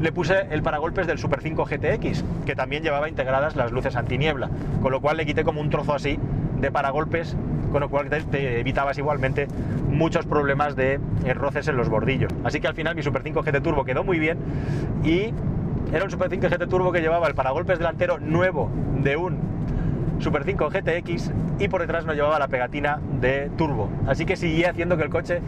le 0.00 0.12
puse 0.12 0.46
el 0.50 0.62
paragolpes 0.62 1.06
del 1.06 1.18
Super 1.18 1.40
5 1.40 1.64
GTX, 1.64 2.24
que 2.46 2.54
también 2.54 2.82
llevaba 2.82 3.08
integradas 3.08 3.56
las 3.56 3.72
luces 3.72 3.96
antiniebla, 3.96 4.50
con 4.82 4.92
lo 4.92 5.00
cual 5.00 5.16
le 5.16 5.26
quité 5.26 5.44
como 5.44 5.60
un 5.60 5.70
trozo 5.70 5.94
así 5.94 6.18
de 6.60 6.70
paragolpes, 6.70 7.36
con 7.72 7.80
lo 7.80 7.88
cual 7.88 8.08
te, 8.08 8.60
evitabas 8.60 8.98
igualmente 8.98 9.48
muchos 9.88 10.26
problemas 10.26 10.76
de 10.76 11.00
eh, 11.24 11.34
roces 11.34 11.66
en 11.68 11.76
los 11.76 11.88
bordillos. 11.88 12.32
Así 12.44 12.60
que 12.60 12.68
al 12.68 12.74
final 12.74 12.94
mi 12.94 13.02
Super 13.02 13.22
5 13.22 13.42
GT 13.42 13.62
Turbo 13.62 13.84
quedó 13.84 14.04
muy 14.04 14.18
bien 14.18 14.38
y 15.02 15.32
era 15.92 16.04
un 16.04 16.10
Super 16.10 16.30
5 16.30 16.48
GT 16.48 16.68
Turbo 16.68 16.92
que 16.92 17.00
llevaba 17.00 17.26
el 17.26 17.34
paragolpes 17.34 17.78
delantero 17.78 18.18
nuevo 18.18 18.70
de 19.02 19.16
un 19.16 19.38
Super 20.20 20.44
5 20.44 20.70
GTX 20.70 21.32
y 21.58 21.68
por 21.68 21.80
detrás 21.80 22.04
no 22.04 22.14
llevaba 22.14 22.38
la 22.38 22.48
pegatina 22.48 23.00
de 23.20 23.50
turbo. 23.56 23.90
Así 24.06 24.24
que 24.24 24.36
seguía 24.36 24.70
haciendo 24.70 24.96
que 24.96 25.02
el 25.02 25.10
coche 25.10 25.40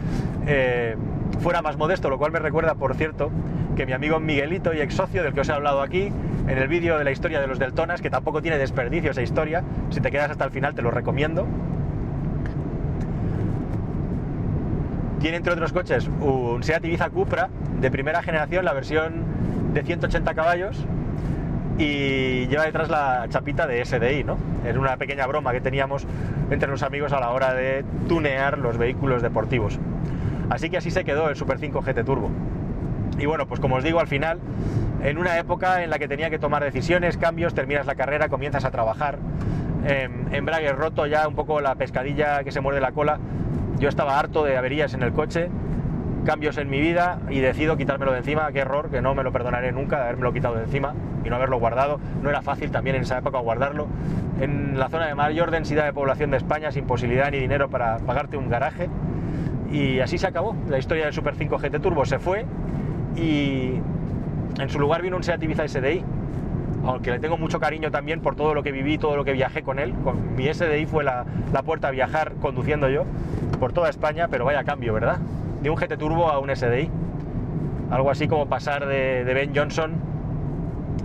eh, 0.47 0.97
fuera 1.41 1.63
más 1.63 1.77
modesto, 1.77 2.11
lo 2.11 2.19
cual 2.19 2.33
me 2.33 2.41
recuerda, 2.41 2.75
por 2.75 2.95
cierto, 2.95 3.31
que 3.77 3.87
mi 3.87 3.93
amigo 3.93 4.21
Miguelito 4.21 4.75
y 4.75 4.81
ex 4.81 4.95
socio 4.95 5.23
del 5.23 5.33
que 5.33 5.41
os 5.41 5.49
he 5.49 5.53
hablado 5.53 5.81
aquí, 5.81 6.13
en 6.49 6.59
el 6.59 6.69
vídeo 6.69 6.99
de 6.99 7.05
la 7.05 7.11
historia 7.11 7.41
de 7.41 7.47
los 7.47 7.59
Deltonas, 7.59 8.01
que 8.01 8.11
tampoco 8.11 8.43
tiene 8.43 8.59
desperdicio 8.59 9.11
esa 9.11 9.23
historia. 9.23 9.63
Si 9.91 10.01
te 10.01 10.11
quedas 10.11 10.31
hasta 10.31 10.45
el 10.45 10.51
final 10.51 10.75
te 10.75 10.83
lo 10.83 10.91
recomiendo. 10.91 11.47
Tiene 15.25 15.39
entre 15.39 15.55
otros 15.55 15.73
coches 15.73 16.07
un 16.21 16.63
Seat 16.63 16.85
Ibiza 16.85 17.09
Cupra 17.09 17.49
de 17.81 17.91
primera 17.91 18.23
generación, 18.23 18.63
la 18.63 18.75
versión 18.75 19.25
de 19.73 19.83
180 19.83 20.35
caballos, 20.35 20.85
y 21.79 22.47
lleva 22.49 22.67
detrás 22.67 22.91
la 22.91 23.25
chapita 23.31 23.67
de 23.67 23.83
SDI, 23.83 24.23
¿no? 24.23 24.37
Es 24.67 24.77
una 24.77 24.99
pequeña 24.99 25.27
broma 25.27 25.53
que 25.53 25.63
teníamos 25.63 26.07
entre 26.51 26.69
los 26.69 26.83
amigos 26.83 27.15
a 27.15 27.21
la 27.21 27.31
hora 27.31 27.55
de 27.55 27.87
tunear 28.07 28.59
los 28.59 28.77
vehículos 28.77 29.23
deportivos. 29.23 29.79
Así 30.51 30.69
que 30.69 30.77
así 30.77 30.91
se 30.91 31.05
quedó 31.05 31.31
el 31.31 31.37
Super 31.37 31.59
5 31.59 31.81
GT 31.81 32.05
Turbo. 32.05 32.31
Y 33.19 33.25
bueno, 33.25 33.47
pues 33.47 33.61
como 33.61 33.77
os 33.77 33.83
digo, 33.83 34.01
al 34.01 34.09
final, 34.09 34.41
en 35.03 35.17
una 35.17 35.39
época 35.39 35.83
en 35.83 35.89
la 35.89 35.99
que 35.99 36.07
tenía 36.07 36.29
que 36.29 36.39
tomar 36.39 36.63
decisiones, 36.63 37.17
cambios, 37.17 37.55
terminas 37.55 37.87
la 37.87 37.95
carrera, 37.95 38.29
comienzas 38.29 38.67
a 38.67 38.71
trabajar, 38.71 39.19
eh, 39.87 40.07
embrague 40.33 40.71
roto 40.73 41.07
ya 41.07 41.27
un 41.27 41.35
poco 41.35 41.63
la 41.63 41.77
pescadilla 41.77 42.45
que 42.45 42.53
se 42.53 42.61
muerde 42.61 42.83
la 42.83 42.93
cola, 42.93 43.19
yo 43.79 43.89
estaba 43.89 44.19
harto 44.19 44.45
de 44.45 44.57
averías 44.57 44.95
en 44.95 45.03
el 45.03 45.13
coche, 45.13 45.49
cambios 46.25 46.57
en 46.59 46.71
mi 46.71 46.81
vida 46.81 47.19
y 47.29 47.41
decido 47.41 47.77
quitármelo 47.77 48.13
de 48.13 48.19
encima. 48.19 48.51
Qué 48.53 48.61
error, 48.61 48.91
que 48.91 49.01
no 49.01 49.15
me 49.15 49.23
lo 49.23 49.33
perdonaré 49.33 49.73
nunca 49.73 49.97
de 49.97 50.03
haberme 50.05 50.33
quitado 50.33 50.57
de 50.57 50.65
encima 50.65 50.95
y 51.25 51.31
no 51.31 51.37
haberlo 51.37 51.59
guardado. 51.59 52.01
No 52.23 52.31
era 52.31 52.43
fácil 52.43 52.71
también 52.71 52.97
en 52.97 53.03
esa 53.03 53.19
época 53.19 53.39
guardarlo. 53.39 53.87
En 54.41 54.79
la 54.79 54.89
zona 54.89 55.07
de 55.07 55.15
mayor 55.15 55.51
densidad 55.51 55.85
de 55.85 55.93
población 55.93 56.31
de 56.31 56.39
España, 56.39 56.71
sin 56.71 56.87
posibilidad 56.87 57.31
ni 57.31 57.39
dinero 57.39 57.69
para 57.69 57.99
pagarte 57.99 58.37
un 58.37 58.49
garaje. 58.49 58.89
Y 59.71 60.01
así 60.01 60.19
se 60.19 60.27
acabó. 60.27 60.57
La 60.69 60.79
historia 60.79 61.05
del 61.05 61.13
Super 61.15 61.35
5 61.35 61.59
GT 61.59 61.81
Turbo 61.81 62.05
se 62.05 62.19
fue 62.19 62.47
y 63.17 63.81
en 64.59 64.69
su 64.69 64.79
lugar 64.79 65.03
vino 65.03 65.17
un 65.17 65.23
Seat 65.23 65.43
Ibiza 65.43 65.69
SDI 65.69 66.05
aunque 66.87 67.11
le 67.11 67.19
tengo 67.19 67.37
mucho 67.37 67.61
cariño 67.61 67.91
también 67.91 68.21
por 68.21 68.37
todo 68.37 68.55
lo 68.55 68.63
que 68.63 68.73
viví, 68.73 68.99
todo 68.99 69.17
lo 69.17 69.25
que 69.25 69.33
viajé 69.33 69.63
con 69.63 69.79
él. 69.79 69.95
Con 70.05 70.37
mi 70.37 70.53
SDI 70.53 70.87
fue 70.87 71.05
la, 71.05 71.25
puerta 71.65 71.89
a 71.89 71.91
viajar 71.91 72.35
conduciendo 72.41 72.89
yo 72.89 73.05
por 73.59 73.73
toda 73.73 73.89
España, 73.89 74.29
pero 74.29 74.45
vaya 74.45 74.65
cambio, 74.65 74.93
¿verdad? 74.93 75.19
De 75.63 75.71
un 75.71 75.77
GT 75.77 75.97
Turbo 75.97 76.31
a 76.31 76.39
un 76.39 76.55
SDI. 76.55 76.91
Algo 77.91 78.11
así 78.11 78.29
como 78.29 78.49
pasar 78.49 78.87
de, 78.87 79.25
de 79.25 79.35
Ben 79.35 79.53
Johnson 79.55 79.93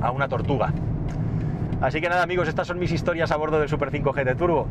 a 0.02 0.12
una 0.12 0.28
tortuga. 0.28 0.74
Así 1.82 2.02
que 2.02 2.10
nada 2.10 2.24
amigos, 2.24 2.48
estas 2.48 2.68
son 2.68 2.78
mis 2.78 2.92
historias 2.92 3.32
a 3.32 3.38
bordo 3.38 3.60
del 3.60 3.70
Super 3.70 3.90
5 3.92 4.12
GT 4.12 4.36
Turbo. 4.36 4.68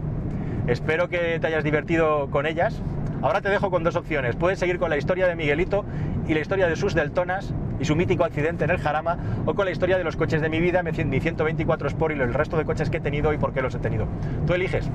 Espero 0.66 1.08
que 1.08 1.38
te 1.40 1.46
hayas 1.46 1.64
divertido 1.64 2.28
con 2.30 2.44
ellas. 2.44 2.82
Ahora 3.22 3.40
te 3.40 3.48
dejo 3.48 3.70
con 3.70 3.82
dos 3.82 3.96
opciones. 3.96 4.36
Puedes 4.36 4.58
seguir 4.58 4.78
con 4.78 4.90
la 4.90 4.98
historia 4.98 5.26
de 5.26 5.34
Miguelito 5.34 5.84
y 6.26 6.34
la 6.34 6.40
historia 6.40 6.68
de 6.68 6.76
sus 6.76 6.94
Deltonas 6.94 7.54
y 7.80 7.84
su 7.84 7.96
mítico 7.96 8.24
accidente 8.24 8.64
en 8.64 8.70
el 8.70 8.78
Jarama, 8.78 9.16
o 9.46 9.54
con 9.54 9.64
la 9.64 9.70
historia 9.70 9.98
de 9.98 10.04
los 10.04 10.16
coches 10.16 10.40
de 10.40 10.48
mi 10.48 10.60
vida, 10.60 10.82
mi 10.82 10.92
124 10.92 11.88
Sport 11.88 12.16
y 12.16 12.20
el 12.20 12.34
resto 12.34 12.56
de 12.56 12.64
coches 12.64 12.90
que 12.90 12.98
he 12.98 13.00
tenido 13.00 13.32
y 13.32 13.38
por 13.38 13.52
qué 13.52 13.62
los 13.62 13.74
he 13.74 13.78
tenido. 13.78 14.06
Tú 14.46 14.54
eliges. 14.54 14.90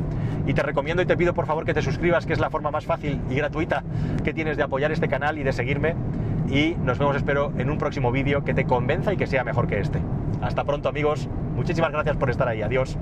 Y 0.46 0.54
te 0.54 0.64
recomiendo 0.64 1.02
y 1.02 1.06
te 1.06 1.16
pido 1.16 1.34
por 1.34 1.46
favor 1.46 1.66
que 1.66 1.74
te 1.74 1.82
suscribas, 1.82 2.26
que 2.26 2.34
es 2.34 2.40
la 2.40 2.50
forma 2.50 2.72
más 2.72 2.86
fácil 2.86 3.22
y 3.30 3.36
gratuita 3.36 3.84
que 4.24 4.34
tienes 4.34 4.58
de 4.58 4.64
apoyar 4.64 4.92
este 4.92 5.08
canal 5.08 5.38
y 5.38 5.44
de 5.44 5.54
seguirme. 5.54 5.96
Y 6.50 6.76
nos 6.84 7.00
vemos, 7.00 7.16
espero, 7.16 7.54
en 7.58 7.70
un 7.70 7.78
próximo 7.78 8.12
vídeo 8.12 8.44
que 8.44 8.54
te 8.54 8.66
convenza 8.66 9.14
y 9.14 9.18
que 9.18 9.28
sea 9.28 9.44
mejor 9.44 9.68
que 9.68 9.80
este. 9.80 10.00
Hasta 10.42 10.64
pronto 10.66 10.90
amigos, 10.90 11.30
muchísimas 11.56 11.92
gracias 11.92 12.18
por 12.18 12.30
estar 12.30 12.48
ahí, 12.48 12.62
adiós. 12.62 12.98